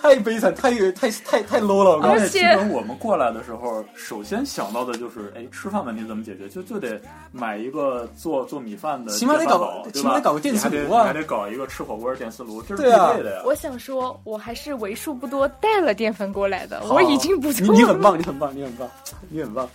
[0.00, 2.08] 太悲惨，太太太太 low 了，我靠！
[2.08, 6.48] 而而且且基本我们过来的时候，首先想到的就是，哎，吃饭问题怎么解决？
[6.48, 7.00] 就就得
[7.32, 13.42] 买一个做做米饭的起码得搞电饭煲对吧起码得搞个电磁炉啊你还得你还得搞一个吃火锅的电磁炉，这是必备的呀。
[13.44, 17.74] 我想说，我还是为数不多带了电饭锅来的，我已经不错你了。
[17.76, 18.88] 你很棒，你很棒，你很棒，
[19.28, 19.68] 你很棒。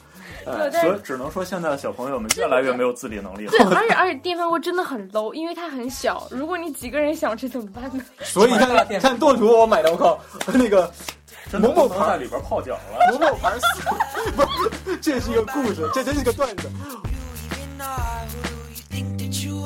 [0.43, 3.59] 对哎，但所以只能说现在的小朋友们越来越没有自理能力了对，。
[3.75, 6.27] 而且 而且电饭锅真的很 low，因为它很小。
[6.31, 8.03] 如果你几个人想吃怎么办呢？
[8.23, 10.91] 所以你看看舵图我买的，我靠，那个
[11.53, 13.11] 某某牌不能在里边泡脚了。
[13.11, 14.43] 某某牌四， 不，
[14.99, 16.67] 这是一个故事，这真是个段子。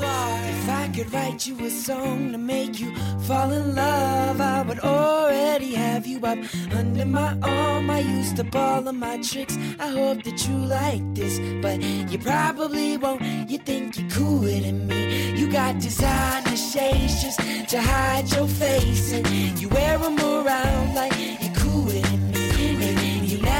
[0.04, 0.40] Are.
[0.46, 2.96] If I could write you a song to make you
[3.28, 6.38] fall in love, I would already have you up
[6.74, 7.90] under my arm.
[7.90, 9.58] I used up all of my tricks.
[9.80, 11.82] I hope that you like this, but
[12.12, 13.22] you probably won't.
[13.50, 15.32] You think you're cooler than me.
[15.40, 17.40] You got designer shades just
[17.70, 19.28] to hide your face, and
[19.60, 21.55] you wear them around like you're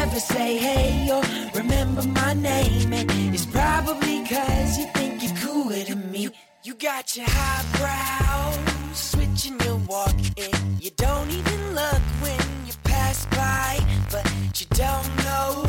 [0.06, 1.24] never say hey or
[1.56, 6.30] remember my name, and it's probably cause you think you're cooler than me.
[6.64, 13.26] You got your highbrow, switching your walk, and you don't even look when you pass
[13.28, 13.80] by,
[14.12, 14.26] but
[14.60, 15.66] you don't know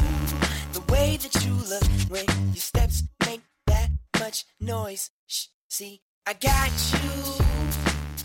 [0.72, 5.10] the way that you look when your steps make that much noise.
[5.26, 7.46] Shh, see, I got you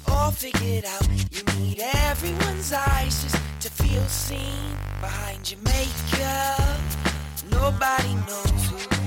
[0.07, 1.07] all figured out.
[1.31, 6.79] You need everyone's eyes just to feel seen behind your makeup.
[7.49, 9.00] Nobody knows who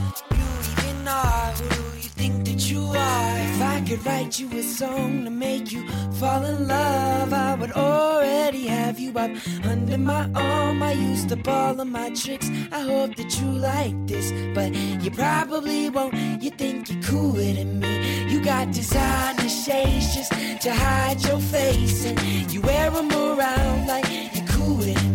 [1.09, 3.39] are, who you think that you are.
[3.39, 5.89] If I could write you a song to make you
[6.21, 9.31] fall in love, I would already have you up
[9.65, 10.83] under my arm.
[10.83, 12.49] I used up all of my tricks.
[12.73, 16.15] I hope that you like this, but you probably won't.
[16.43, 18.31] You think you're cooler than me.
[18.31, 20.33] You got designer shades just
[20.63, 22.19] to hide your face, and
[22.53, 25.14] you wear them around like you're cooler than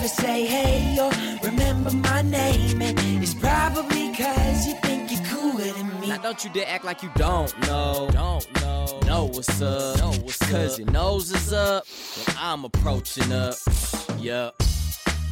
[0.00, 0.06] me.
[0.06, 1.10] And you never say hey or
[1.44, 6.08] remember my name, and it's probably cause you think you're cooler than me.
[6.08, 8.08] Now don't you dare act like you don't know.
[8.12, 9.00] Don't know.
[9.06, 9.98] Know what's up.
[9.98, 11.84] Know what's Cause your nose is up
[12.26, 13.54] when I'm approaching up.
[14.18, 14.69] Yup.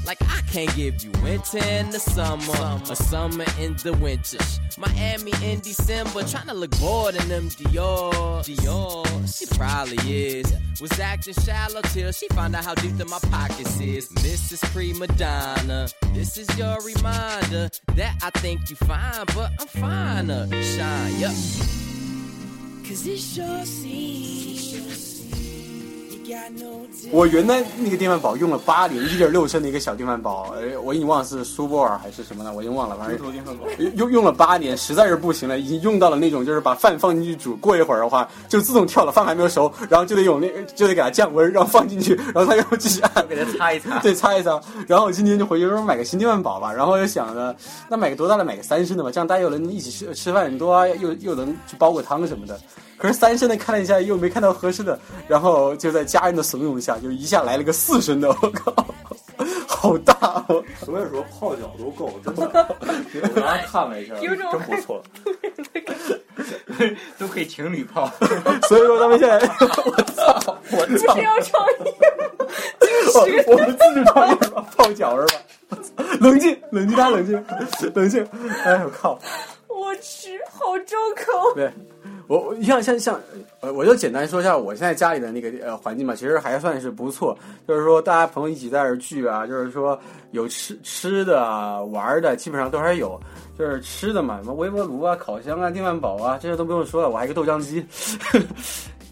[0.08, 4.38] Like I can't give you winter in the summer, or summer in the winter.
[4.78, 8.42] Miami in December, tryna look bored in them Dior.
[8.42, 9.04] Dior,
[9.38, 10.50] she probably is.
[10.80, 14.08] Was acting shallow till she found out how deep that my pockets is.
[14.24, 14.64] Mrs.
[14.72, 20.48] Prima Donna, this is your reminder that I think you fine, but I'm finer.
[20.62, 21.32] Shine, yup.
[22.88, 24.97] Cause it sure seems
[27.10, 33.18] 我原来那个电饭煲用了八年，一点六升的一个小电饭煲，呃，我已经忘了是苏泊尔还是什么了，我已经忘了，反正
[33.78, 43.98] 用用用了八年，实在是不行了，已经用到了那种就是把饭放进去煮，过一会儿的话就自动跳了，饭还没有熟，然后就得用那就得给它降温，然后放进去， 然后它又继续按，给它擦一擦。
[44.00, 44.60] 对，擦一擦。
[44.86, 47.54] 然后我今天就回去说买个新电饭煲吧，然后又想着
[47.88, 52.58] 那买个多大的，买个三升的吧，这样大家又能一起吃吃饭，多啊，又又能去煲个汤什么的。
[52.98, 54.98] 可是三升的看了一下，又没看到合适的，
[55.28, 58.86] 然后就在家人的怂恿下，就一下来了个四升的，我靠，
[59.66, 60.62] 好大哦！
[60.84, 62.42] 所以说泡脚都够，真的。
[63.22, 65.02] 我刚刚看了一下， 真不错。
[67.18, 68.10] 都可以情侣泡。
[68.68, 71.66] 所以说他们现在，我操，我操是，要创
[73.28, 75.40] 业我们自主创业吧，泡脚是吧？
[76.20, 77.44] 冷静，冷静，大家冷静，
[77.94, 78.26] 冷静。
[78.64, 79.18] 哎我靠！
[79.68, 81.54] 我去，好重口。
[81.54, 81.70] 对，
[82.28, 83.20] 我我像像像，
[83.60, 87.36] 呃，我就简单说一下我现在家里的那个呃环境吧，其实还算是不错。
[87.66, 89.98] 就是说大家朋友一起在这聚啊，就是说
[90.30, 93.18] 有吃吃的啊、玩的，基本上都还有。
[93.58, 97.10] 就是吃的嘛，什么微波炉啊、烤箱啊、电饭煲啊，这些都不用说了。
[97.10, 97.84] 我还有个豆浆机。
[98.20, 98.44] 呵呵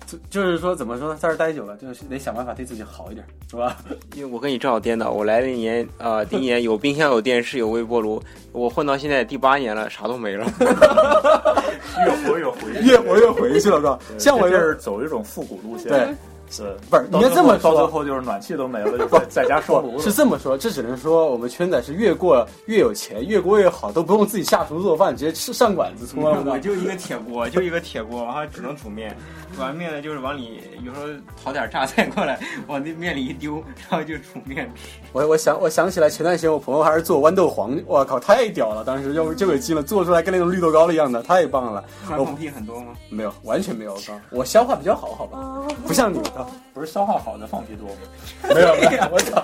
[0.07, 3.77] 就就是说怎么说呢，在这儿待久了，就是得想办法对自己好一点，是吧？
[4.15, 8.23] 因为我跟你正好颠倒，我来那年啊、第一年有冰箱、有电视、有微波炉，
[8.53, 10.47] 我混到现在第八年了，啥都没了。
[12.05, 13.99] 越活越回，越活越回去了，是吧？
[14.19, 16.15] 像我这是走一种复古路线，对，
[16.51, 20.03] 是不是到应该这么说最后到最后就是暖气都没了，就在在家烧炉不了。
[20.03, 26.45] 是这么说，这只能说我们圈仔是越过越有钱，越过越好，都不用自己下厨做饭，直接吃上馆子搓了。
[26.47, 29.17] 我就一个铁锅，就一个铁锅，然后只能煮面。
[29.55, 31.07] 煮完面呢，就是往里有时候
[31.43, 34.83] 淘点榨菜过来，往那面里一丢，然后就煮面吃。
[35.13, 38.85] 我我想我想起来前段时间我朋友还是做豌豆黄，我靠，太屌了！
[38.85, 41.85] 当时就就给惊了，做出来跟那种绿豆糕一样的，太棒了。
[42.05, 42.93] 我放放屁很多吗？
[43.09, 45.39] 没有，完全没有，我靠，我消化比较好，好吧？
[45.87, 48.55] 不像你，啊不是消化好的放屁多吗？
[48.55, 49.43] 没有没有，我操，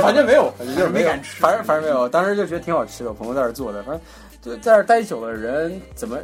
[0.00, 2.08] 反正没有，反正就是没敢，吃反正反正没有。
[2.08, 4.00] 当时就觉得挺好吃的，我朋友在这做的，反正
[4.40, 6.16] 就在这儿待久了，人怎么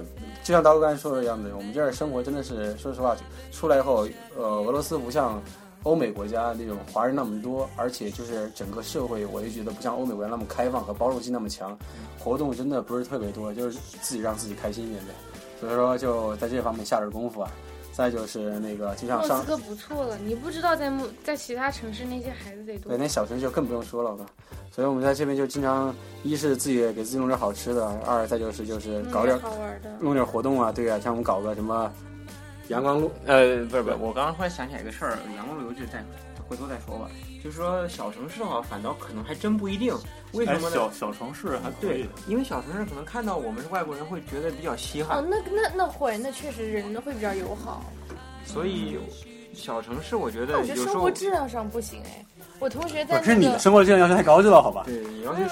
[0.42, 3.16] 就像刀哥刚才说的一样的，我们这儿生活真的是，说实话，
[3.52, 5.40] 出来以后，呃，俄罗斯不像
[5.84, 11.78] 欧美国家那种华人那么多，而且就是整个社会，我也觉得不像欧美国家那么开放和包容性那么强，
[12.18, 15.14] 活动真的不是特别多，就是自己让自己开心一点呗。
[15.60, 17.50] 所以说，就在这方面下点功夫啊。
[17.92, 22.98] 再就是那个，就像上莫斯科不错了，你不知道在莫在其他城市那些孩子得多对，。
[22.98, 24.26] 那小城市就更不用说了吧。
[24.70, 29.90] 所以我们在这边就经常，一是自己给自己弄点好吃的，二再就是就是搞点好玩的。
[30.00, 31.92] 弄点活动啊，对啊，像我们搞个什么
[32.68, 36.02] 阳光路，呃，不是不是，我刚刚忽然想起来一个事儿，阳光路游就再
[36.48, 37.10] 回头再说吧。
[37.42, 39.92] 就是说小城市的话，反倒可能还真不一定。
[40.32, 40.76] 为什哎，么呢？
[40.76, 47.82] 小小城市还可对以，，因为小城市可能看到我们是外国人，会觉得比较稀罕哦，，那那那会，那确实人会比较友好。
[48.44, 48.98] 所以
[49.54, 52.24] 小城市我觉得但我觉得生有时候活质量上不行哎。
[52.62, 54.84] 我同学不在那个是你的生活质量要求太高，知道好吧？
[54.86, 55.42] 对你要去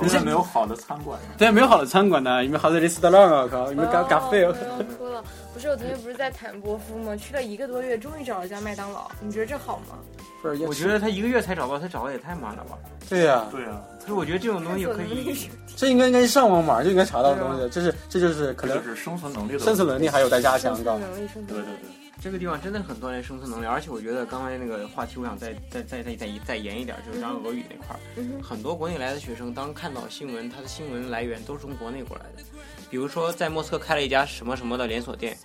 [0.00, 3.46] 你现在没有好的餐馆，对，没有好的餐馆呢，有没有好的 restaurant 啊？
[3.50, 4.44] 靠，有没有咖咖啡？
[4.44, 5.22] 哦我要哭了。
[5.52, 7.14] 不是我同学不是在坦波夫吗？
[7.14, 9.10] 去了一个多月，终于找了家麦当劳。
[9.20, 9.98] 你觉得这好吗？
[10.42, 12.78] 不是，我觉得他一个月才找到，他找的也太慢了吧？
[13.10, 21.00] 对呀、对啊，所以我觉得这种东西可以， 这应该应该是上网码就应该查到的东西，这是这就是可能是生存能力的生存能力还有待加强的生存。
[21.00, 21.62] 能力，生存能力。
[21.62, 21.93] 对对对，
[22.24, 32.42] 这个地方真的很锻炼生存能力，而且我觉得刚才那个话题，我想再再再再再再延一点，就是讲俄语那块儿，嗯很多国内来的学生，当看到新闻，他的新闻来源都是从国内过来的。
[32.90, 35.36] 比如说，在莫斯科开了一家什么什么的连锁店，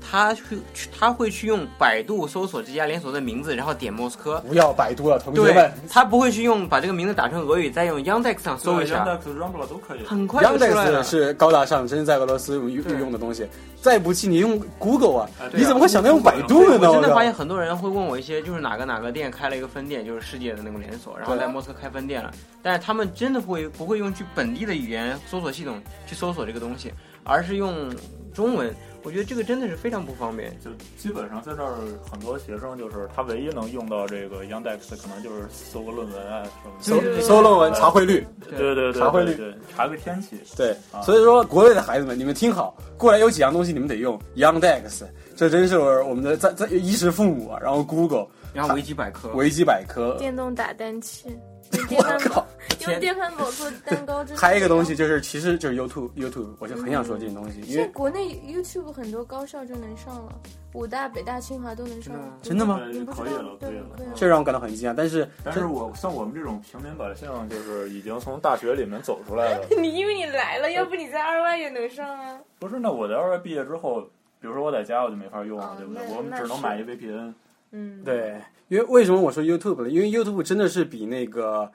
[0.00, 0.42] 他去
[0.72, 4.38] 去他会去用百度搜索这家连锁的名字，然后点莫斯科。
[4.46, 10.04] 不要百度了，同学们。，他不会去用把这个名字打成俄语，再用 Yandex 上搜一下，Yandex、Rambla 都可以。
[10.04, 11.02] 很快 Yandex。
[11.02, 13.46] 是高大上，真是在俄罗斯用用的东西。
[13.80, 16.88] 再不济，你用 Google 啊你怎么会想到用百度呢？
[16.88, 22.30] 我真的发现很多人会问我一些，就是哪个哪个店开了一个分店，就是世界的那种连锁，然后在莫斯科开分店了，
[22.62, 26.92] 但是他们真的不会不会用去本地的语言搜索系统去搜索这个东西，
[27.24, 27.94] 而是用
[28.32, 28.74] 中文。
[29.02, 30.50] 我觉得这个真的是非常不方便。
[30.62, 31.74] 就基本上在这儿，
[32.10, 36.42] 很多学生就是他唯一能用到这个 Yandex，可能就是搜个论文啊
[36.82, 37.20] 什么的。
[37.20, 40.36] 搜搜论文查汇率，对对对，查汇率对，查个天气。
[40.56, 45.04] 对，啊所以说国内的孩子们，你们听好，过来有几样东西你们得用 Yandex，
[45.36, 47.58] 这真是我们的在在衣食父母啊。
[47.62, 51.38] 然后 Google、然后维基百科，维基百科，电动打蛋器，用
[51.72, 52.46] 我电饭煲靠，
[52.80, 60.32] 用电饭煲做蛋糕，这还有一个东西就是，其实就是 YouTube YouTube，我就很想说这件东西，因为国内 YouTube 很多高校就能上了，
[60.74, 62.38] 武大、北大、清华都能上了。
[62.42, 62.80] 真的吗？
[62.80, 63.56] 可以了，？
[63.60, 63.86] 可对以了。
[64.14, 64.94] 这让我感到很惊讶。
[64.96, 69.66] 但是但是我像我们这种平民百姓，就是已经从大学里面走出来了。
[69.80, 72.38] 你因为你来了，要不你在二外也能上啊。
[72.58, 74.02] 不是，那我在二外毕业之后，
[74.40, 76.02] 比如说我在家我就没法用了哦，对不对？
[76.16, 77.34] 我们只能买一 VPN。
[77.70, 79.88] 嗯，对，因为为什么我说 YouTube 呢？
[79.88, 81.70] 因为 YouTube 真的是比那个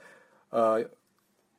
[0.50, 0.84] 呃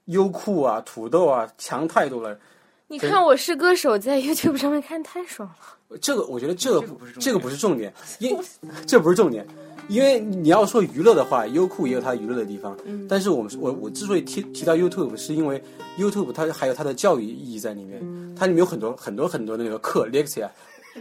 [0.06, 2.38] 优酷啊、土豆啊强太多了。
[2.86, 5.98] 你看《我是歌手》在 YouTube 上面看太爽了。
[6.00, 6.86] 这个我觉得这个
[7.20, 9.46] 这个不是重点这个不是重点， 因这不是重点，
[9.88, 12.76] 因为你要说娱乐的话，优酷也有它娱乐的地方。
[12.84, 15.62] 嗯但是我们我我之所以提提到 YouTube，是因为
[15.96, 20.48] YouTube 它还有它的教育意义在里面，它里面有很多很多很多的那个课 lecture，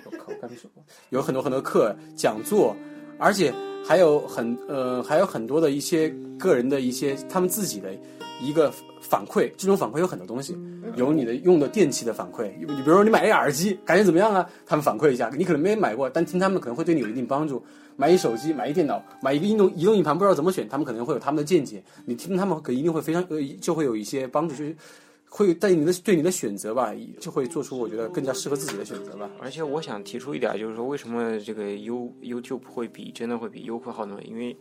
[0.06, 0.70] 我靠，我刚才说
[1.10, 2.76] 有很多很多课讲座，
[3.24, 3.54] 而且
[3.88, 7.90] 还有很呃还有很多的一些个人的一些他们自己的
[8.42, 8.70] 一个
[9.00, 10.58] 反馈，这种反馈有很多东西，
[10.98, 14.46] 有你的用的电器的反馈，你比如说你买一个耳机，感觉怎么样啊？
[14.66, 17.64] 他们反馈一下，你可能没买过，但听他们可能会对你有一定帮助。
[17.96, 24.76] 买一手机，买一电脑，买一个移动移动硬盘，不知道怎么选，他们可能会有他们的见解，你听他们可一定会非常呃就会有一些帮助，就是
[25.36, 29.28] 会但你的对你的选择吧，就会做出我觉得更加适合自己的选择吧。
[29.40, 34.20] 而且我想提出一点，就是说为什么这个 You YouTube 会比真的会比优酷好呢？
[34.24, 34.56] 因为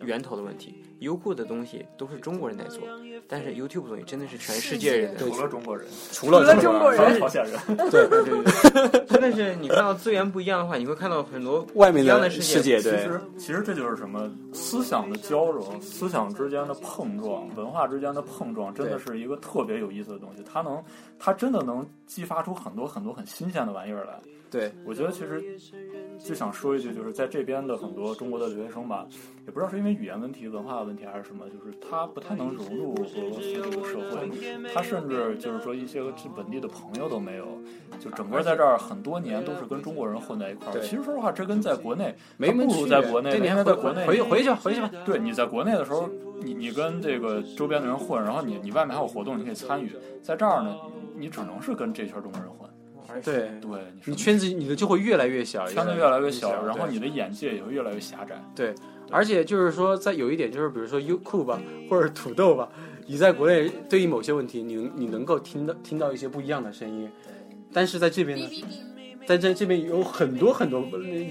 [0.00, 0.82] 源头的问题。
[1.00, 2.80] 优酷的东西都是中国人在做，
[3.26, 5.30] 但是 YouTube 的东西真的是全世界人在做。
[5.30, 20.44] 除了中国人，除了中国人还有朝鲜人，对对对，真的是你看到资源不一样的话，你会看到很多外面一样的世世界，对，其实其实这就是什么思想的交融，思想之间的碰撞，文化之间的碰撞，真的是一个特别有意思的东西。
[20.44, 20.80] 它能，
[21.18, 24.20] 它真的能激发出很多很多很新鲜的玩意儿来。
[24.50, 25.58] 对，我觉得其实
[26.22, 29.06] 就想说一句，就是在这边的很多中国的留学生吧，
[29.46, 34.30] 也不知道是因为语言问题、文化问题还是什么，就是他不太能融入俄罗斯这个社会，
[34.74, 37.46] 他甚至就是说一些个本地的朋友都没有，
[37.98, 40.80] 就整个在这儿很多年都是跟中国人混在一块儿。
[40.80, 44.90] 其实说实话，这跟在国内没不如在国内你还在国内回回去吧，回去吧。
[45.06, 46.10] 对，你在国内的时候，
[46.42, 49.92] 你你跟这个周边的人混，然后你你外面还有活动，你可以参与。
[50.22, 50.76] 在这儿呢，
[51.16, 52.68] 你只能是跟这圈中国人混。
[53.22, 58.42] 对对，你圈子你的就会越来越小，圈子越来越小，然后你的眼界也会越来越狭窄。
[58.54, 58.74] 对，
[59.10, 61.60] 而且就是说，在有一点就是，比如说优酷吧，
[61.90, 62.66] 或者土豆吧，
[63.06, 67.10] 你在国内对于某些问题，你能你能够听到听到一些不一样的声音，
[67.70, 68.48] 但是在这边呢，
[69.26, 70.84] 在这这边有很多很多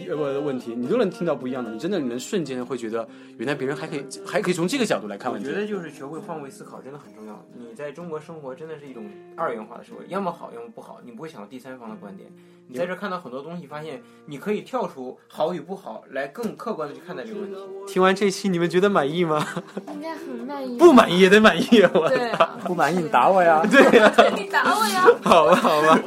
[0.10, 3.08] 呃问题，你都能听到不一样的，你真的你能瞬间会觉得，
[3.38, 5.60] 原来别人还可以还可以从这个角度来看问题我觉。
[5.60, 7.46] 得就是学会换位思考真的很重要。
[7.54, 12.30] 你在中国生活真的是一种二元化的社会，要么好，要么不好，你不会想到第三方的观点。
[12.68, 17.58] 你在这看到很多东西，发现你可以跳出好与不好来更客观的去看待这个问题。
[17.86, 19.46] 听完这期你们觉得满意吗？
[19.94, 20.78] 应该很满意。
[20.78, 23.62] 不满意也得满意，我对啊，不满意你打我呀！
[23.70, 25.06] 对呀、 你打我呀！
[25.22, 26.00] 好吧，好吧，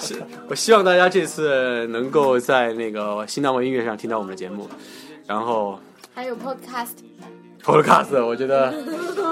[0.00, 4.66] 是我希望大家这次能够在那个新浪微音乐上听到我们的节目，
[5.26, 5.78] 然后
[6.14, 8.72] 还有 podcast，Podcast 我觉得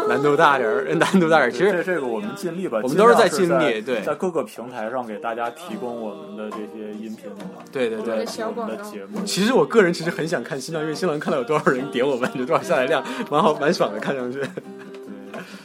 [0.08, 1.50] 难度大点儿，难度大点儿。
[1.50, 9.20] 其实这这个我们尽力吧，我们都是在尽力对在各个平台上给大家提供我们的这些音频嘛，对对对小广的节目。
[9.24, 14.38] 其实我个人其实很想看新浪，因为新浪看到有多少人点我们，有多少下载量，蛮好蛮爽的，看上去。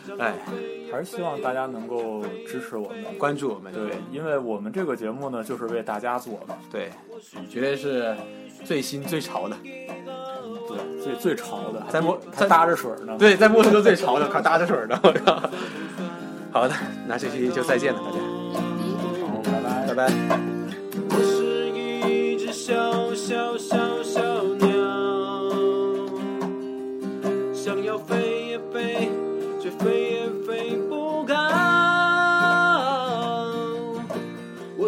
[0.07, 0.35] 对哎，
[0.91, 2.97] 还是希望大家能够支持我们。
[3.17, 6.89] 关注我们，对，因为我们这个节目呢，就是为大家做的，对，
[7.49, 8.15] 绝对是
[8.63, 9.55] 最新最潮的。
[10.67, 13.15] 对，最最潮的，在摸还搭着水呢。
[13.17, 15.49] 对，在墨西哥最潮的，快搭着水呢，我靠！
[16.51, 16.75] 好的，
[17.07, 18.17] 那这期就再见了，大家，
[19.25, 20.07] 好，拜拜拜。
[20.29, 20.39] 拜。
[21.09, 21.69] 我是
[22.09, 24.21] 一只小小小小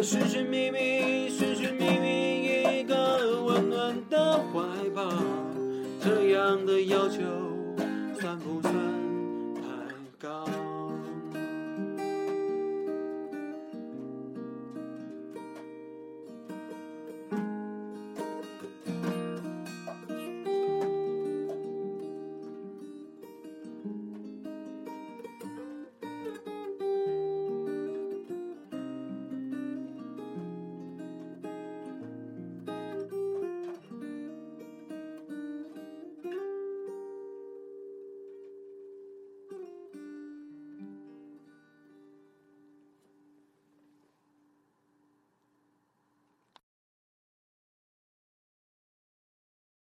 [0.04, 4.60] 寻寻觅觅，寻寻觅觅一个温暖的怀
[4.94, 5.10] 抱，
[6.04, 7.43] 这样的要求？